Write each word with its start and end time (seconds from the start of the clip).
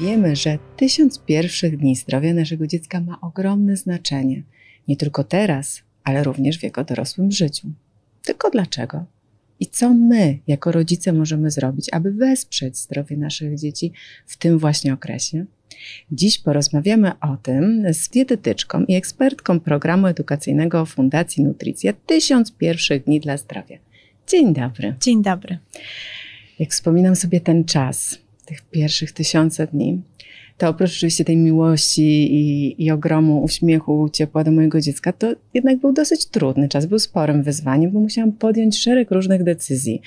Wiemy, 0.00 0.36
że 0.36 0.58
tysiąc 0.76 1.18
pierwszych 1.18 1.78
dni 1.78 1.96
zdrowia 1.96 2.34
naszego 2.34 2.66
dziecka 2.66 3.00
ma 3.00 3.20
ogromne 3.20 3.76
znaczenie. 3.76 4.42
Nie 4.88 4.96
tylko 4.96 5.24
teraz, 5.24 5.82
ale 6.04 6.24
również 6.24 6.58
w 6.58 6.62
jego 6.62 6.84
dorosłym 6.84 7.30
życiu. 7.30 7.68
Tylko 8.24 8.50
dlaczego? 8.50 9.04
I 9.60 9.66
co 9.66 9.94
my, 9.94 10.38
jako 10.46 10.72
rodzice, 10.72 11.12
możemy 11.12 11.50
zrobić, 11.50 11.88
aby 11.92 12.12
wesprzeć 12.12 12.78
zdrowie 12.78 13.16
naszych 13.16 13.58
dzieci 13.58 13.92
w 14.26 14.36
tym 14.36 14.58
właśnie 14.58 14.94
okresie? 14.94 15.44
Dziś 16.12 16.38
porozmawiamy 16.38 17.12
o 17.20 17.36
tym 17.36 17.84
z 17.92 18.08
dietetyczką 18.08 18.84
i 18.84 18.94
ekspertką 18.94 19.60
programu 19.60 20.06
edukacyjnego 20.06 20.86
Fundacji 20.86 21.44
Nutricja 21.44 21.92
Tysiąc 21.92 22.52
pierwszych 22.52 23.04
dni 23.04 23.20
dla 23.20 23.36
zdrowia. 23.36 23.78
Dzień 24.26 24.54
dobry. 24.54 24.94
Dzień 25.00 25.22
dobry. 25.22 25.58
Jak 26.58 26.70
wspominam 26.70 27.16
sobie 27.16 27.40
ten 27.40 27.64
czas, 27.64 28.18
tych 28.50 28.62
pierwszych 28.62 29.12
tysiące 29.12 29.66
dni, 29.66 30.02
to 30.58 30.68
oprócz 30.68 30.90
oczywiście 30.90 31.24
tej 31.24 31.36
miłości 31.36 32.34
i, 32.34 32.74
i 32.84 32.90
ogromu 32.90 33.42
uśmiechu, 33.42 34.08
ciepła 34.12 34.44
do 34.44 34.50
mojego 34.50 34.80
dziecka, 34.80 35.12
to 35.12 35.34
jednak 35.54 35.78
był 35.78 35.92
dosyć 35.92 36.26
trudny 36.26 36.68
czas, 36.68 36.86
był 36.86 36.98
sporym 36.98 37.42
wyzwaniem, 37.42 37.90
bo 37.90 38.00
musiałam 38.00 38.32
podjąć 38.32 38.78
szereg 38.78 39.10
różnych 39.10 39.42
decyzji. 39.44 40.02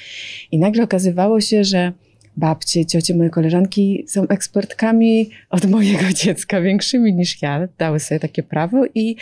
I 0.52 0.60
nagle 0.60 0.84
okazywało 0.84 1.42
się, 1.42 1.64
że 1.64 1.92
babcie, 2.38 2.86
ciocie, 2.86 3.16
moje 3.16 3.30
koleżanki 3.30 4.06
są 4.08 4.28
ekspertkami 4.28 5.30
od 5.50 5.66
mojego 5.66 6.14
dziecka, 6.24 6.62
większymi 6.62 7.14
niż 7.14 7.42
ja, 7.42 7.68
dały 7.78 8.00
sobie 8.00 8.20
takie 8.20 8.44
prawo 8.44 8.86
i 8.96 9.16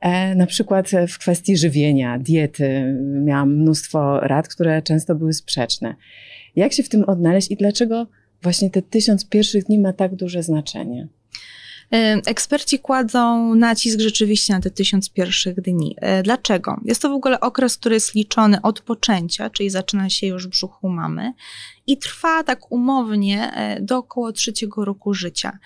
e, 0.00 0.34
na 0.34 0.46
przykład 0.46 0.90
w 1.08 1.18
kwestii 1.18 1.56
żywienia, 1.56 2.18
diety 2.18 2.94
miałam 3.24 3.56
mnóstwo 3.56 4.20
rad, 4.20 4.48
które 4.48 4.82
często 4.82 5.14
były 5.14 5.32
sprzeczne. 5.32 5.94
Jak 6.56 6.72
się 6.72 6.82
w 6.82 6.88
tym 6.88 7.04
odnaleźć 7.04 7.50
i 7.50 7.56
dlaczego 7.56 8.06
właśnie 8.42 8.70
te 8.70 8.82
tysiąc 8.82 9.28
pierwszych 9.28 9.64
dni 9.64 9.78
ma 9.78 9.92
tak 9.92 10.14
duże 10.14 10.42
znaczenie? 10.42 11.08
E, 11.92 12.20
eksperci 12.26 12.78
kładzą 12.78 13.54
nacisk 13.54 14.00
rzeczywiście 14.00 14.52
na 14.52 14.60
te 14.60 14.70
tysiąc 14.70 15.10
pierwszych 15.10 15.60
dni. 15.60 15.96
E, 16.00 16.22
dlaczego? 16.22 16.80
Jest 16.84 17.02
to 17.02 17.08
w 17.08 17.12
ogóle 17.12 17.40
okres, 17.40 17.76
który 17.76 17.94
jest 17.94 18.14
liczony 18.14 18.62
od 18.62 18.80
poczęcia, 18.80 19.50
czyli 19.50 19.70
zaczyna 19.70 20.08
się 20.08 20.26
już 20.26 20.46
w 20.46 20.50
brzuchu 20.50 20.88
mamy 20.88 21.32
i 21.86 21.98
trwa 21.98 22.44
tak 22.44 22.72
umownie 22.72 23.52
e, 23.52 23.80
do 23.80 23.98
około 23.98 24.32
trzeciego 24.32 24.84
roku 24.84 25.14
życia. 25.14 25.58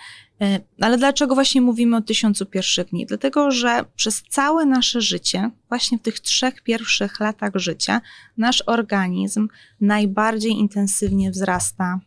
Ale 0.80 0.98
dlaczego 0.98 1.34
właśnie 1.34 1.60
mówimy 1.60 1.96
o 1.96 2.00
tysiącu 2.00 2.46
pierwszych 2.46 2.86
dni? 2.88 3.06
Dlatego, 3.06 3.50
że 3.50 3.84
przez 3.96 4.22
całe 4.22 4.66
nasze 4.66 5.00
życie, 5.00 5.50
właśnie 5.68 5.98
w 5.98 6.02
tych 6.02 6.20
trzech 6.20 6.62
pierwszych 6.62 7.20
latach 7.20 7.52
życia, 7.54 8.00
nasz 8.36 8.62
organizm 8.66 9.48
najbardziej 9.80 10.52
intensywnie 10.52 11.30
wzrasta 11.30 12.00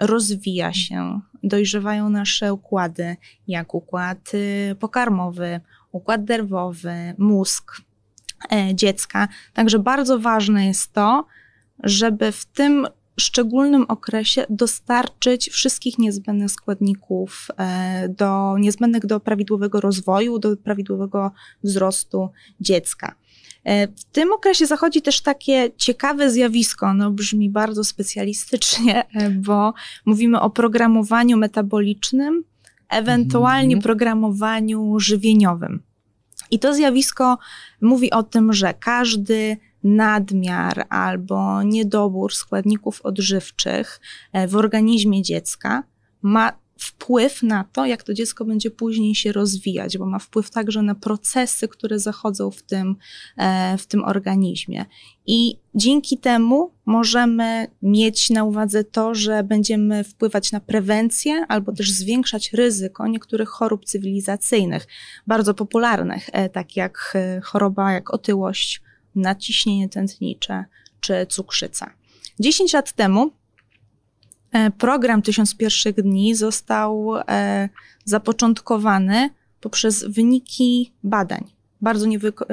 rozwija 0.00 0.72
się, 0.72 1.20
dojrzewają 1.42 2.10
nasze 2.10 2.52
układy, 2.52 3.16
jak 3.48 3.74
układ 3.74 4.34
y, 4.34 4.76
pokarmowy, 4.80 5.60
układ 5.92 6.28
nerwowy, 6.28 7.14
mózg 7.18 7.82
e, 8.52 8.74
dziecka. 8.74 9.28
Także 9.54 9.78
bardzo 9.78 10.18
ważne 10.18 10.66
jest 10.66 10.92
to, 10.92 11.26
żeby 11.82 12.32
w 12.32 12.44
tym 12.44 12.86
szczególnym 13.18 13.84
okresie 13.88 14.46
dostarczyć 14.50 15.50
wszystkich 15.50 15.98
niezbędnych 15.98 16.50
składników 16.50 17.48
e, 17.58 18.08
do, 18.08 18.58
niezbędnych 18.58 19.06
do 19.06 19.20
prawidłowego 19.20 19.80
rozwoju, 19.80 20.38
do 20.38 20.56
prawidłowego 20.56 21.30
wzrostu 21.64 22.28
dziecka. 22.60 23.14
E, 23.64 23.88
w 23.88 24.04
tym 24.04 24.32
okresie 24.32 24.66
zachodzi 24.66 25.02
też 25.02 25.20
takie 25.20 25.70
ciekawe 25.76 26.30
zjawisko, 26.30 26.94
no 26.94 27.10
brzmi 27.10 27.50
bardzo 27.50 27.84
specjalistycznie, 27.84 29.04
e, 29.14 29.30
bo 29.30 29.74
mówimy 30.06 30.40
o 30.40 30.50
programowaniu 30.50 31.36
metabolicznym, 31.36 32.44
ewentualnie 32.88 33.74
mm. 33.74 33.82
programowaniu 33.82 35.00
żywieniowym. 35.00 35.82
I 36.50 36.58
to 36.58 36.74
zjawisko 36.74 37.38
mówi 37.80 38.10
o 38.10 38.22
tym, 38.22 38.52
że 38.52 38.74
każdy 38.74 39.56
nadmiar 39.84 40.86
albo 40.88 41.62
niedobór 41.62 42.34
składników 42.34 43.00
odżywczych 43.02 44.00
e, 44.32 44.48
w 44.48 44.56
organizmie 44.56 45.22
dziecka 45.22 45.82
ma 46.22 46.52
wpływ 46.78 47.42
na 47.42 47.64
to, 47.64 47.86
jak 47.86 48.02
to 48.02 48.14
dziecko 48.14 48.44
będzie 48.44 48.70
później 48.70 49.14
się 49.14 49.32
rozwijać, 49.32 49.98
bo 49.98 50.06
ma 50.06 50.18
wpływ 50.18 50.50
także 50.50 50.82
na 50.82 50.94
procesy, 50.94 51.68
które 51.68 51.98
zachodzą 51.98 52.50
w 52.50 52.62
tym, 52.62 52.96
e, 53.36 53.78
w 53.78 53.86
tym 53.86 54.04
organizmie. 54.04 54.84
I 55.26 55.56
dzięki 55.74 56.18
temu 56.18 56.72
możemy 56.86 57.66
mieć 57.82 58.30
na 58.30 58.44
uwadze 58.44 58.84
to, 58.84 59.14
że 59.14 59.42
będziemy 59.42 60.04
wpływać 60.04 60.52
na 60.52 60.60
prewencję 60.60 61.44
albo 61.48 61.72
też 61.72 61.92
zwiększać 61.92 62.52
ryzyko 62.52 63.06
niektórych 63.06 63.48
chorób 63.48 63.84
cywilizacyjnych, 63.84 64.86
bardzo 65.26 65.54
popularnych, 65.54 66.30
tak 66.52 66.76
jak 66.76 67.16
choroba 67.42 67.92
jak 67.92 68.14
otyłość, 68.14 68.82
nadciśnienie 69.18 69.88
tętnicze 69.88 70.64
czy 71.00 71.26
cukrzyca. 71.28 71.90
10 72.40 72.72
lat 72.72 72.92
temu 72.92 73.32
E, 74.52 74.70
program 74.70 75.22
Tysiąc 75.22 75.56
Pierwszych 75.56 76.02
Dni 76.02 76.34
został 76.34 77.16
e, 77.28 77.68
zapoczątkowany 78.04 79.30
poprzez 79.60 80.04
wyniki 80.04 80.92
badań, 81.04 81.44
bardzo, 81.80 82.06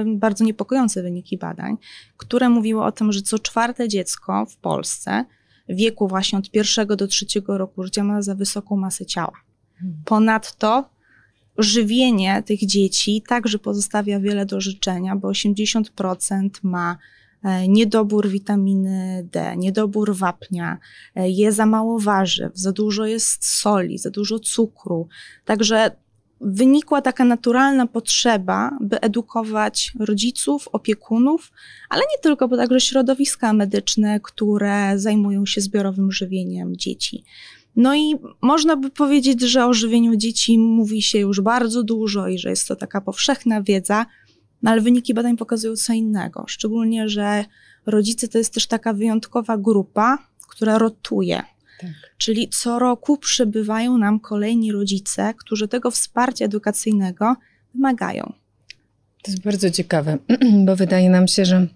bardzo 0.05 0.43
niepokojące 0.43 1.03
wyniki 1.03 1.37
badań, 1.37 1.77
które 2.17 2.49
mówiły 2.49 2.83
o 2.83 2.91
tym, 2.91 3.11
że 3.11 3.21
co 3.21 3.39
czwarte 3.39 3.89
dziecko 3.89 4.45
w 4.45 4.57
Polsce 4.57 5.25
w 5.69 5.75
wieku 5.75 6.07
właśnie 6.07 6.39
od 6.39 6.51
pierwszego 6.51 6.95
do 6.95 7.07
trzeciego 7.07 7.57
roku 7.57 7.83
życia 7.83 8.03
ma 8.03 8.21
za 8.21 8.35
wysoką 8.35 8.77
masę 8.77 9.05
ciała. 9.05 9.33
Hmm. 9.79 10.01
Ponadto 10.05 10.89
żywienie 11.57 12.43
tych 12.43 12.65
dzieci 12.65 13.23
także 13.27 13.59
pozostawia 13.59 14.19
wiele 14.19 14.45
do 14.45 14.61
życzenia, 14.61 15.15
bo 15.15 15.27
80% 15.27 16.49
ma 16.63 16.97
E, 17.45 17.67
niedobór 17.67 18.27
witaminy 18.29 19.27
D, 19.31 19.57
niedobór 19.57 20.15
wapnia, 20.15 20.77
e, 21.15 21.29
je 21.29 21.51
za 21.51 21.65
mało 21.65 21.99
warzyw, 21.99 22.51
za 22.55 22.71
dużo 22.71 23.05
jest 23.05 23.45
soli, 23.45 23.97
za 23.97 24.09
dużo 24.09 24.39
cukru. 24.39 25.07
Także 25.45 25.91
wynikła 26.41 27.01
taka 27.01 27.25
naturalna 27.25 27.87
potrzeba, 27.87 28.77
by 28.81 29.01
edukować 29.01 29.93
rodziców, 29.99 30.67
opiekunów, 30.71 31.51
ale 31.89 32.01
nie 32.01 32.21
tylko, 32.21 32.47
bo 32.47 32.57
także 32.57 32.79
środowiska 32.79 33.53
medyczne, 33.53 34.19
które 34.19 34.99
zajmują 34.99 35.45
się 35.45 35.61
zbiorowym 35.61 36.11
żywieniem 36.11 36.77
dzieci. 36.77 37.23
No 37.75 37.95
i 37.95 38.15
można 38.41 38.75
by 38.75 38.89
powiedzieć, 38.89 39.41
że 39.41 39.65
o 39.65 39.73
żywieniu 39.73 40.15
dzieci 40.15 40.59
mówi 40.59 41.01
się 41.01 41.19
już 41.19 41.41
bardzo 41.41 41.83
dużo 41.83 42.27
i 42.27 42.39
że 42.39 42.49
jest 42.49 42.67
to 42.67 42.75
taka 42.75 43.01
powszechna 43.01 43.61
wiedza, 43.61 44.05
no 44.63 44.71
ale 44.71 44.81
wyniki 44.81 45.13
badań 45.13 45.37
pokazują 45.37 45.75
co 45.75 45.93
innego. 45.93 46.45
Szczególnie, 46.47 47.09
że 47.09 47.45
rodzice 47.85 48.27
to 48.27 48.37
jest 48.37 48.53
też 48.53 48.67
taka 48.67 48.93
wyjątkowa 48.93 49.57
grupa, 49.57 50.17
która 50.49 50.77
rotuje. 50.77 51.43
Tak. 51.79 51.89
Czyli 52.17 52.49
co 52.49 52.79
roku 52.79 53.17
przybywają 53.17 53.97
nam 53.97 54.19
kolejni 54.19 54.71
rodzice, 54.71 55.33
którzy 55.37 55.67
tego 55.67 55.91
wsparcia 55.91 56.45
edukacyjnego 56.45 57.35
wymagają. 57.73 58.33
To 59.23 59.31
jest 59.31 59.43
bardzo 59.43 59.71
ciekawe, 59.71 60.17
bo 60.65 60.75
wydaje 60.75 61.09
nam 61.09 61.27
się, 61.27 61.45
że 61.45 61.67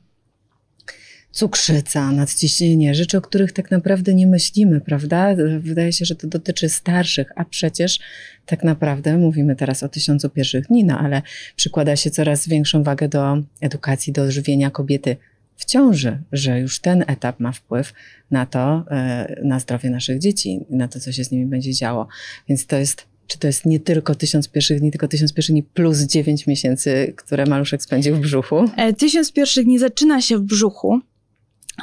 cukrzyca, 1.31 2.11
nadciśnienie, 2.11 2.95
rzeczy, 2.95 3.17
o 3.17 3.21
których 3.21 3.51
tak 3.51 3.71
naprawdę 3.71 4.13
nie 4.13 4.27
myślimy, 4.27 4.81
prawda? 4.81 5.35
Wydaje 5.59 5.93
się, 5.93 6.05
że 6.05 6.15
to 6.15 6.27
dotyczy 6.27 6.69
starszych, 6.69 7.31
a 7.35 7.45
przecież 7.45 7.99
tak 8.45 8.63
naprawdę 8.63 9.17
mówimy 9.17 9.55
teraz 9.55 9.83
o 9.83 9.89
tysiącu 9.89 10.29
pierwszych 10.29 10.67
dni, 10.67 10.83
no 10.83 10.99
ale 10.99 11.21
przykłada 11.55 11.95
się 11.95 12.11
coraz 12.11 12.47
większą 12.47 12.83
wagę 12.83 13.07
do 13.07 13.37
edukacji, 13.61 14.13
do 14.13 14.31
żywienia 14.31 14.71
kobiety 14.71 15.17
w 15.55 15.65
ciąży, 15.65 16.17
że 16.31 16.59
już 16.59 16.79
ten 16.79 17.03
etap 17.07 17.39
ma 17.39 17.51
wpływ 17.51 17.93
na 18.31 18.45
to, 18.45 18.85
e, 18.91 19.41
na 19.43 19.59
zdrowie 19.59 19.89
naszych 19.89 20.19
dzieci, 20.19 20.59
na 20.69 20.87
to, 20.87 20.99
co 20.99 21.11
się 21.11 21.23
z 21.23 21.31
nimi 21.31 21.45
będzie 21.45 21.73
działo. 21.73 22.07
Więc 22.49 22.65
to 22.65 22.77
jest 22.77 23.09
czy 23.27 23.39
to 23.39 23.47
jest 23.47 23.65
nie 23.65 23.79
tylko 23.79 24.15
tysiąc 24.15 24.47
pierwszych 24.47 24.79
dni, 24.79 24.91
tylko 24.91 25.07
tysiąc 25.07 25.33
pierwszych 25.33 25.53
dni 25.53 25.63
plus 25.63 25.99
dziewięć 25.99 26.47
miesięcy, 26.47 27.13
które 27.17 27.45
maluszek 27.45 27.83
spędził 27.83 28.15
w 28.15 28.19
brzuchu? 28.19 28.69
E, 28.77 28.93
tysiąc 28.93 29.31
pierwszych 29.31 29.65
dni 29.65 29.79
zaczyna 29.79 30.21
się 30.21 30.37
w 30.37 30.41
brzuchu. 30.41 30.99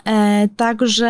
E, 0.05 0.49
także, 0.57 1.07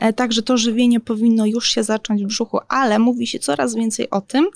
e, 0.00 0.12
także 0.12 0.42
to 0.42 0.56
żywienie 0.56 1.00
powinno 1.00 1.46
już 1.46 1.70
się 1.70 1.82
zacząć 1.82 2.24
w 2.24 2.26
brzuchu, 2.26 2.58
ale 2.68 2.98
mówi 2.98 3.26
się 3.26 3.38
coraz 3.38 3.74
więcej 3.74 4.10
o 4.10 4.20
tym, 4.20 4.46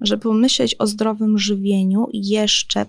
żeby 0.00 0.34
myśleć 0.34 0.76
o 0.78 0.86
zdrowym 0.86 1.38
żywieniu 1.38 2.08
jeszcze 2.12 2.86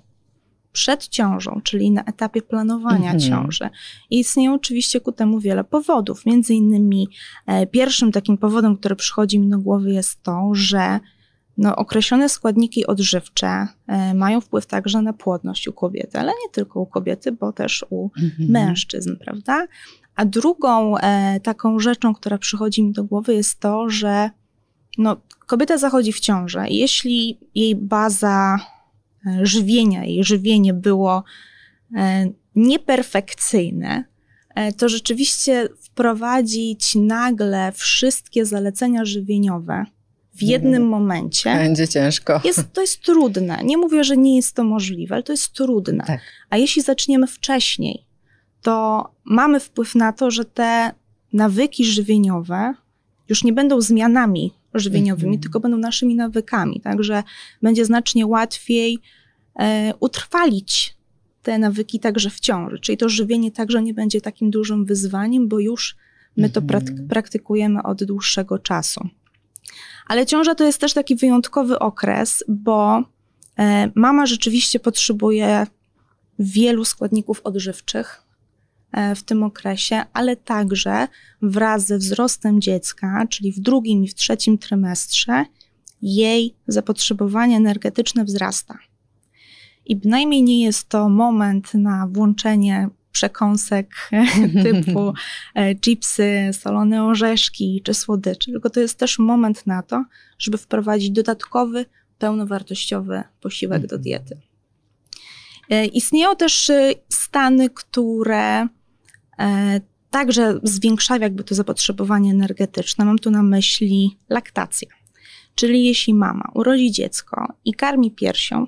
przed 0.72 1.08
ciążą, 1.08 1.62
czyli 1.64 1.92
na 1.92 2.04
etapie 2.04 2.42
planowania 2.42 3.12
mhm. 3.12 3.20
ciąży. 3.20 3.70
I 4.10 4.20
istnieją 4.20 4.54
oczywiście 4.54 5.02
ku 5.02 5.12
temu 5.12 5.40
wiele 5.40 5.64
powodów. 5.64 6.26
Między 6.26 6.54
innymi 6.54 7.08
e, 7.48 7.68
pierwszym 7.68 8.12
takim 8.12 8.38
powodem, 8.38 8.78
który 8.78 8.96
przychodzi 8.96 9.40
mi 9.40 9.50
do 9.50 9.60
głowy 9.60 9.92
jest 9.92 10.24
to, 10.24 10.50
że 10.54 11.00
no, 11.58 11.76
określone 11.76 12.30
składniki 12.30 12.86
odżywcze 12.86 13.68
e, 13.88 14.14
mają 14.14 14.42
wpływ 14.42 14.66
także 14.66 15.02
na 15.02 15.14
płodność 15.14 15.68
u 15.68 15.74
kobiety, 15.74 16.20
ale 16.20 16.32
nie 16.32 16.50
tylko 16.52 16.80
u 16.80 16.86
kobiety, 16.86 17.32
bo 17.32 17.52
też 17.52 17.86
u 17.90 18.10
mhm. 18.18 18.50
mężczyzn, 18.50 19.16
prawda? 19.20 19.68
A 20.16 20.26
drugą 20.26 20.98
e, 20.98 21.40
taką 21.40 21.80
rzeczą, 21.80 22.14
która 22.14 22.38
przychodzi 22.38 22.84
mi 22.84 22.92
do 22.92 23.04
głowy, 23.04 23.34
jest 23.34 23.60
to, 23.60 23.90
że 23.90 24.30
no, 24.98 25.18
kobieta 25.46 25.78
zachodzi 25.78 26.14
w 26.14 26.20
ciążę. 26.20 26.66
Jeśli 26.70 27.40
jej 27.56 27.76
baza 27.76 28.60
e, 29.28 29.46
żywienia, 29.46 30.04
jej 30.04 30.24
żywienie 30.24 30.74
było 30.74 31.24
e, 31.96 32.26
nieperfekcyjne, 32.56 34.04
e, 34.56 34.74
to 34.74 34.90
rzeczywiście 34.90 35.70
wprowadzić 35.82 36.96
nagle 36.96 37.72
wszystkie 37.72 38.46
zalecenia 38.46 39.06
żywieniowe 39.06 39.86
w 40.36 40.44
jednym 40.44 40.84
mhm. 40.84 40.90
momencie. 40.90 41.56
Będzie 41.56 41.88
ciężko. 41.88 42.42
Jest, 42.44 42.74
to 42.74 42.82
jest 42.82 43.02
trudne. 43.02 43.60
Nie 43.64 43.78
mówię, 43.78 44.04
że 44.04 44.18
nie 44.18 44.36
jest 44.36 44.56
to 44.56 44.64
możliwe, 44.64 45.16
ale 45.16 45.24
to 45.24 45.34
jest 45.34 45.54
trudne. 45.54 46.04
Tak. 46.08 46.20
A 46.50 46.58
jeśli 46.58 46.82
zaczniemy 46.82 47.28
wcześniej, 47.28 48.06
to 48.64 49.10
mamy 49.26 49.60
wpływ 49.60 49.96
na 49.96 50.14
to, 50.14 50.32
że 50.32 50.46
te 50.46 50.92
nawyki 51.34 51.86
żywieniowe 51.86 52.74
już 53.30 53.44
nie 53.44 53.54
będą 53.54 53.82
zmianami 53.82 54.54
żywieniowymi, 54.74 55.30
mhm. 55.30 55.42
tylko 55.42 55.60
będą 55.60 55.78
naszymi 55.78 56.16
nawykami. 56.16 56.82
Także 56.82 57.24
będzie 57.62 57.86
znacznie 57.86 58.28
łatwiej 58.28 59.00
e, 59.60 59.94
utrwalić 60.00 60.98
te 61.44 61.60
nawyki 61.60 62.00
także 62.00 62.30
w 62.30 62.40
ciąży. 62.40 62.80
Czyli 62.80 62.98
to 62.98 63.10
żywienie 63.10 63.52
także 63.52 63.82
nie 63.82 63.94
będzie 63.94 64.22
takim 64.22 64.52
dużym 64.52 64.86
wyzwaniem, 64.86 65.48
bo 65.48 65.60
już 65.60 65.96
my 66.38 66.50
to 66.50 66.62
mhm. 66.62 67.08
praktykujemy 67.08 67.84
od 67.84 68.04
dłuższego 68.04 68.60
czasu. 68.60 69.10
Ale 70.08 70.26
ciąża 70.26 70.56
to 70.56 70.64
jest 70.64 70.80
też 70.80 70.94
taki 70.94 71.16
wyjątkowy 71.16 71.80
okres, 71.80 72.44
bo 72.48 73.04
e, 73.60 73.92
mama 73.96 74.26
rzeczywiście 74.26 74.80
potrzebuje 74.80 75.68
wielu 76.40 76.86
składników 76.86 77.42
odżywczych 77.44 78.23
w 79.16 79.24
tym 79.24 79.44
okresie, 79.44 80.02
ale 80.14 80.36
także 80.36 81.08
wraz 81.42 81.86
ze 81.86 81.98
wzrostem 81.98 82.62
dziecka, 82.62 83.26
czyli 83.30 83.52
w 83.52 83.60
drugim 83.60 84.04
i 84.04 84.08
w 84.08 84.16
trzecim 84.16 84.58
trymestrze, 84.58 85.46
jej 86.02 86.56
zapotrzebowanie 86.68 87.58
energetyczne 87.58 88.26
wzrasta. 88.26 88.80
I 89.86 89.96
bynajmniej 89.96 90.44
nie 90.44 90.64
jest 90.64 90.90
to 90.90 91.10
moment 91.10 91.74
na 91.74 92.08
włączenie 92.08 92.90
przekąsek 93.12 94.10
typu 94.64 95.14
e, 95.56 95.76
chipsy, 95.76 96.50
solone 96.52 97.04
orzeszki 97.04 97.82
czy 97.84 97.94
słodycze, 97.94 98.52
tylko 98.52 98.70
to 98.70 98.80
jest 98.80 99.00
też 99.00 99.20
moment 99.20 99.68
na 99.68 99.84
to, 99.84 100.06
żeby 100.40 100.58
wprowadzić 100.58 101.12
dodatkowy, 101.12 101.86
pełnowartościowy 102.18 103.24
posiłek 103.42 103.88
do 103.88 103.96
mhm. 103.96 104.02
diety. 104.02 104.38
E, 105.70 105.86
istnieją 105.86 106.36
też 106.36 106.70
e, 106.70 106.92
stany, 107.10 107.70
które 107.70 108.68
także 110.10 110.60
zwiększają 110.64 111.22
jakby 111.22 111.44
to 111.44 111.56
zapotrzebowanie 111.56 112.32
energetyczne. 112.32 113.06
Mam 113.06 113.20
tu 113.20 113.32
na 113.32 113.44
myśli 113.44 114.18
laktację. 114.30 114.88
Czyli 115.56 115.86
jeśli 115.86 116.14
mama 116.14 116.52
urodzi 116.54 116.92
dziecko 116.92 117.48
i 117.66 117.74
karmi 117.74 118.12
piersią, 118.12 118.68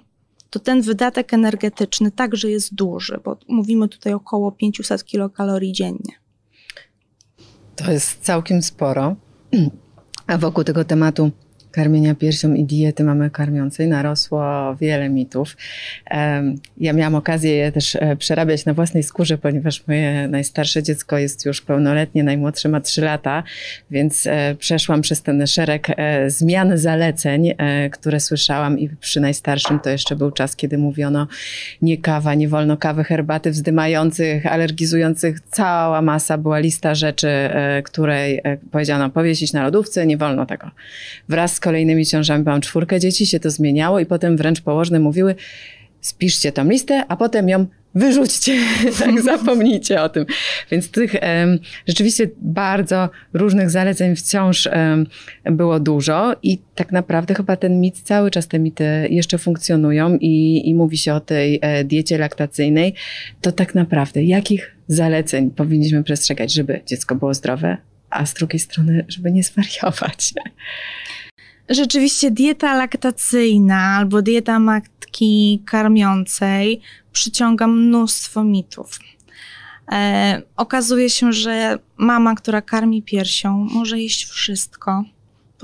to 0.50 0.60
ten 0.60 0.82
wydatek 0.82 1.34
energetyczny 1.34 2.12
także 2.12 2.50
jest 2.50 2.76
duży, 2.76 3.20
bo 3.24 3.38
mówimy 3.48 3.90
tutaj 3.90 4.14
około 4.14 4.52
500 4.52 5.04
kilokalorii 5.04 5.74
dziennie. 5.74 6.14
To 7.76 7.92
jest 7.92 8.22
całkiem 8.22 8.62
sporo. 8.62 9.16
A 10.28 10.38
wokół 10.38 10.64
tego 10.64 10.86
tematu 10.86 11.32
karmienia 11.76 12.16
piersią 12.16 12.54
i 12.54 12.64
diety 12.64 13.04
mamy 13.04 13.30
karmiącej 13.30 13.88
narosło 13.88 14.76
wiele 14.76 15.10
mitów. 15.10 15.58
Ja 16.78 16.94
miałam 16.94 17.16
okazję 17.16 17.56
je 17.56 17.72
też 17.72 17.96
e, 17.96 18.16
przerabiać 18.16 18.66
na 18.66 18.74
własnej 18.74 19.04
skórze, 19.04 19.38
ponieważ 19.38 19.88
moje 19.88 20.28
najstarsze 20.28 20.84
dziecko 20.84 21.18
jest 21.18 21.46
już 21.46 21.62
pełnoletnie, 21.62 22.24
najmłodsze 22.24 22.70
ma 22.70 22.82
3 22.82 23.02
lata, 23.02 23.44
więc 23.92 24.28
e, 24.28 24.56
przeszłam 24.60 25.02
przez 25.02 25.22
ten 25.22 25.48
szereg 25.48 25.88
e, 25.90 26.30
zmian 26.30 26.78
zaleceń, 26.78 27.54
które 27.92 28.20
słyszałam 28.20 28.80
i 28.80 28.90
przy 28.90 29.20
najstarszym 29.20 29.80
to 29.80 29.90
jeszcze 29.90 30.16
był 30.16 30.32
czas, 30.32 30.56
kiedy 30.56 30.78
mówiono 30.78 31.28
nie 31.82 31.98
kawa, 31.98 32.34
nie 32.34 32.48
wolno 32.48 32.78
kawy, 32.78 33.04
herbaty 33.04 33.52
wzdymających, 33.52 34.46
alergizujących. 34.46 35.40
Cała 35.40 36.02
masa 36.02 36.38
była 36.38 36.60
lista 36.60 36.96
rzeczy, 36.96 37.28
której 37.84 38.42
powiedziano 38.72 39.10
powiesić 39.10 39.54
na 39.54 39.64
lodówce, 39.64 40.06
nie 40.06 40.18
wolno 40.18 40.46
tego. 40.46 40.72
Wraz 41.30 41.54
z 41.54 41.60
kolejnymi 41.66 42.06
ciążami, 42.06 42.44
mam 42.44 42.62
czwórkę 42.62 43.00
dzieci, 43.00 43.26
się 43.26 43.40
to 43.40 43.50
zmieniało 43.50 44.00
i 44.00 44.06
potem 44.06 44.38
wręcz 44.38 44.62
położne 44.62 45.00
mówiły, 45.00 45.36
spiszcie 46.02 46.52
tą 46.52 46.70
listę, 46.70 47.04
a 47.08 47.18
potem 47.18 47.50
ją 47.50 47.66
wyrzućcie, 47.96 48.60
tak, 49.00 49.22
zapomnijcie 49.22 50.02
o 50.02 50.10
tym. 50.10 50.26
Więc 50.72 50.92
tych 50.92 51.16
rzeczywiście 51.88 52.30
bardzo 52.42 53.10
różnych 53.34 53.70
zaleceń 53.70 54.16
wciąż 54.16 54.66
um, 54.66 55.08
było 55.44 55.80
dużo 55.80 56.36
i 56.44 56.60
tak 56.76 56.92
naprawdę 56.92 57.34
chyba 57.34 57.56
ten 57.56 57.82
mit, 57.82 58.02
cały 58.02 58.32
czas 58.32 58.48
te 58.48 58.60
mity 58.60 59.08
jeszcze 59.10 59.38
funkcjonują 59.38 60.18
i, 60.22 60.62
i 60.70 60.76
mówi 60.76 60.98
się 60.98 61.14
o 61.14 61.20
tej 61.20 61.60
e, 61.62 61.84
diecie 61.84 62.18
laktacyjnej. 62.18 62.94
To 63.42 63.52
tak 63.52 63.76
naprawdę 63.76 64.24
jakich 64.24 64.76
zaleceń 64.88 65.52
powinniśmy 65.52 66.04
przestrzegać, 66.04 66.54
żeby 66.54 66.82
dziecko 66.86 67.16
było 67.16 67.34
zdrowe, 67.34 67.78
a 68.10 68.26
z 68.26 68.34
drugiej 68.34 68.60
strony, 68.60 69.06
żeby 69.08 69.32
nie 69.32 69.44
zwariować? 69.44 70.34
Rzeczywiście 71.70 72.32
dieta 72.32 72.76
laktacyjna 72.76 73.78
albo 73.78 74.22
dieta 74.22 74.60
matki 74.60 75.64
karmiącej 75.66 76.82
przyciąga 77.12 77.68
mnóstwo 77.68 78.44
mitów. 78.44 79.00
E, 79.92 80.42
okazuje 80.56 81.10
się, 81.10 81.34
że 81.34 81.80
mama, 81.98 82.36
która 82.36 82.62
karmi 82.62 83.04
piersią, 83.04 83.68
może 83.72 84.00
jeść 84.00 84.26
wszystko, 84.26 85.04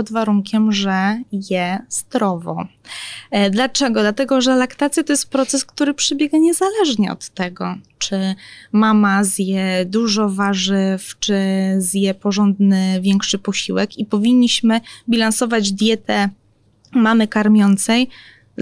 pod 0.01 0.11
warunkiem, 0.11 0.71
że 0.71 1.21
je 1.31 1.79
zdrowo. 1.89 2.67
E, 3.31 3.49
dlaczego? 3.49 4.01
Dlatego, 4.01 4.41
że 4.41 4.55
laktacja 4.55 5.03
to 5.03 5.13
jest 5.13 5.29
proces, 5.29 5.65
który 5.65 5.93
przebiega 5.93 6.37
niezależnie 6.37 7.11
od 7.11 7.29
tego, 7.29 7.75
czy 7.97 8.35
mama 8.71 9.23
zje 9.23 9.85
dużo 9.85 10.29
warzyw, 10.29 11.15
czy 11.19 11.37
zje 11.77 12.13
porządny, 12.13 12.99
większy 13.01 13.39
posiłek 13.39 13.97
i 13.97 14.05
powinniśmy 14.05 14.81
bilansować 15.09 15.71
dietę 15.71 16.29
mamy 16.91 17.27
karmiącej 17.27 18.09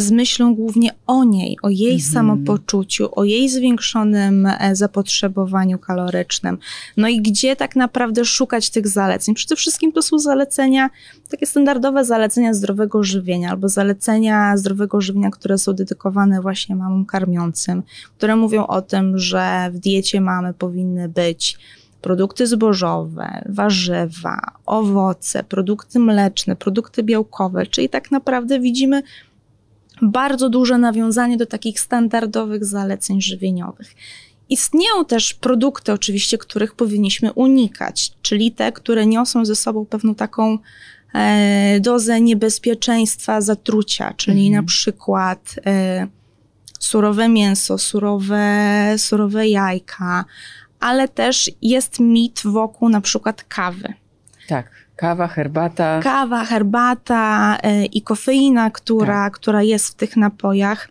z 0.01 0.11
myślą 0.11 0.55
głównie 0.55 0.91
o 1.07 1.23
niej, 1.23 1.57
o 1.61 1.69
jej 1.69 1.93
mhm. 1.93 2.11
samopoczuciu, 2.13 3.09
o 3.11 3.23
jej 3.23 3.49
zwiększonym 3.49 4.45
e, 4.45 4.75
zapotrzebowaniu 4.75 5.79
kalorycznym. 5.79 6.57
No 6.97 7.07
i 7.07 7.21
gdzie 7.21 7.55
tak 7.55 7.75
naprawdę 7.75 8.25
szukać 8.25 8.69
tych 8.69 8.87
zaleceń? 8.87 9.35
Przede 9.35 9.55
wszystkim 9.55 9.91
to 9.91 10.01
są 10.01 10.19
zalecenia, 10.19 10.89
takie 11.29 11.45
standardowe 11.45 12.05
zalecenia 12.05 12.53
zdrowego 12.53 13.03
żywienia 13.03 13.49
albo 13.49 13.69
zalecenia 13.69 14.57
zdrowego 14.57 15.01
żywienia, 15.01 15.29
które 15.29 15.57
są 15.57 15.73
dedykowane 15.73 16.41
właśnie 16.41 16.75
mamom 16.75 17.05
karmiącym, 17.05 17.83
które 18.17 18.35
mówią 18.35 18.67
o 18.67 18.81
tym, 18.81 19.17
że 19.17 19.69
w 19.73 19.79
diecie 19.79 20.21
mamy 20.21 20.53
powinny 20.53 21.09
być 21.09 21.57
produkty 22.01 22.47
zbożowe, 22.47 23.43
warzywa, 23.49 24.41
owoce, 24.65 25.43
produkty 25.43 25.99
mleczne, 25.99 26.55
produkty 26.55 27.03
białkowe, 27.03 27.65
czyli 27.65 27.89
tak 27.89 28.11
naprawdę 28.11 28.59
widzimy 28.59 29.03
bardzo 30.01 30.49
duże 30.49 30.77
nawiązanie 30.77 31.37
do 31.37 31.45
takich 31.45 31.79
standardowych 31.79 32.65
zaleceń 32.65 33.21
żywieniowych. 33.21 33.95
Istnieją 34.49 35.05
też 35.05 35.33
produkty, 35.33 35.93
oczywiście, 35.93 36.37
których 36.37 36.75
powinniśmy 36.75 37.33
unikać, 37.33 38.11
czyli 38.21 38.51
te, 38.51 38.71
które 38.71 39.05
niosą 39.05 39.45
ze 39.45 39.55
sobą 39.55 39.85
pewną 39.85 40.15
taką 40.15 40.57
e, 41.13 41.79
dozę 41.79 42.21
niebezpieczeństwa 42.21 43.41
zatrucia, 43.41 44.13
czyli 44.17 44.47
mhm. 44.47 44.63
na 44.63 44.67
przykład 44.67 45.55
e, 45.65 46.07
surowe 46.79 47.29
mięso, 47.29 47.77
surowe, 47.77 48.95
surowe 48.97 49.47
jajka, 49.47 50.25
ale 50.79 51.07
też 51.07 51.51
jest 51.61 51.99
mit 51.99 52.41
wokół 52.45 52.89
na 52.89 53.01
przykład 53.01 53.43
kawy. 53.43 53.93
Tak. 54.47 54.71
Kawa, 54.99 55.27
herbata. 55.27 55.99
Kawa, 56.03 56.45
herbata 56.45 57.57
y, 57.65 57.85
i 57.85 58.01
kofeina, 58.01 58.71
która, 58.71 59.23
tak. 59.23 59.33
która 59.33 59.63
jest 59.63 59.87
w 59.87 59.95
tych 59.95 60.17
napojach. 60.17 60.89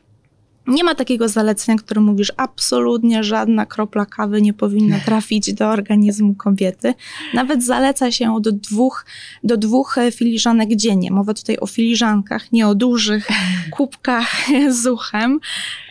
Nie 0.69 0.85
ma 0.85 0.95
takiego 0.95 1.29
zalecenia, 1.29 1.79
które 1.79 2.01
mówisz, 2.01 2.33
absolutnie 2.37 3.25
żadna 3.25 3.67
kropla 3.67 4.07
kawy 4.07 4.43
nie 4.43 4.53
powinna 4.53 5.01
trafić 5.07 5.55
do 5.55 5.69
organizmu 5.69 6.35
kobiety. 6.35 6.95
Nawet 7.35 7.65
zaleca 7.65 8.13
się 8.13 8.39
do 8.41 8.53
dwóch, 8.53 9.05
do 9.45 9.57
dwóch 9.57 9.97
filiżanek 10.15 10.77
dziennie. 10.77 11.11
Mowa 11.11 11.35
tutaj 11.35 11.57
o 11.57 11.67
filiżankach, 11.67 12.53
nie 12.53 12.69
o 12.69 12.75
dużych 12.75 13.29
kubkach 13.77 14.31
z 14.69 14.87
uchem. 14.87 15.41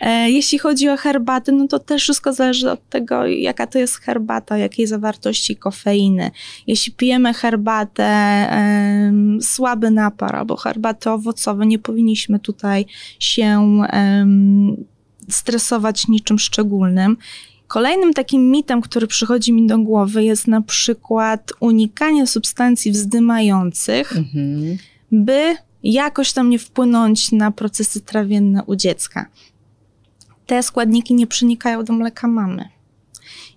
E, 0.00 0.30
jeśli 0.30 0.58
chodzi 0.58 0.88
o 0.88 0.96
herbaty, 0.96 1.52
no 1.52 1.68
to 1.68 1.78
też 1.78 2.02
wszystko 2.02 2.32
zależy 2.32 2.70
od 2.70 2.88
tego, 2.88 3.26
jaka 3.26 3.66
to 3.66 3.78
jest 3.78 3.96
herbata, 3.96 4.58
jakiej 4.58 4.86
zawartości 4.86 5.56
kofeiny. 5.56 6.30
Jeśli 6.66 6.92
pijemy 6.92 7.34
herbatę, 7.34 8.08
słaby 9.40 9.90
napar 9.90 10.36
albo 10.36 10.56
herbaty 10.56 11.10
owocowe, 11.10 11.66
nie 11.66 11.78
powinniśmy 11.78 12.38
tutaj 12.38 12.86
się 13.18 13.82
stresować 15.30 16.08
niczym 16.08 16.38
szczególnym. 16.38 17.16
Kolejnym 17.66 18.14
takim 18.14 18.50
mitem, 18.50 18.80
który 18.80 19.06
przychodzi 19.06 19.52
mi 19.52 19.66
do 19.66 19.78
głowy, 19.78 20.24
jest 20.24 20.46
na 20.46 20.60
przykład 20.60 21.52
unikanie 21.60 22.26
substancji 22.26 22.92
wzdymających. 22.92 24.16
Mhm. 24.16 24.78
by 25.12 25.56
jakoś 25.82 26.32
tam 26.32 26.50
nie 26.50 26.58
wpłynąć 26.58 27.32
na 27.32 27.50
procesy 27.50 28.00
trawienne 28.00 28.62
u 28.64 28.76
dziecka. 28.76 29.26
Te 30.46 30.62
składniki 30.62 31.14
nie 31.14 31.26
przenikają 31.26 31.84
do 31.84 31.92
mleka 31.92 32.28
mamy. 32.28 32.68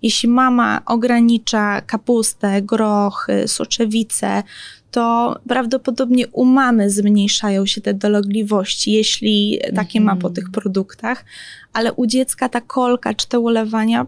Jeśli 0.02 0.28
mama 0.28 0.82
ogranicza 0.86 1.80
kapustę, 1.80 2.62
grochy, 2.62 3.48
soczewice, 3.48 4.42
to 4.92 5.36
prawdopodobnie 5.48 6.28
u 6.28 6.44
mamy 6.44 6.90
zmniejszają 6.90 7.66
się 7.66 7.80
te 7.80 7.94
dolegliwości, 7.94 8.92
jeśli 8.92 9.60
takie 9.74 10.00
ma 10.00 10.12
po 10.16 10.28
mhm. 10.28 10.34
tych 10.34 10.50
produktach, 10.50 11.24
ale 11.72 11.92
u 11.92 12.06
dziecka 12.06 12.48
ta 12.48 12.60
kolka 12.60 13.14
czy 13.14 13.28
te 13.28 13.40
ulewania 13.40 14.06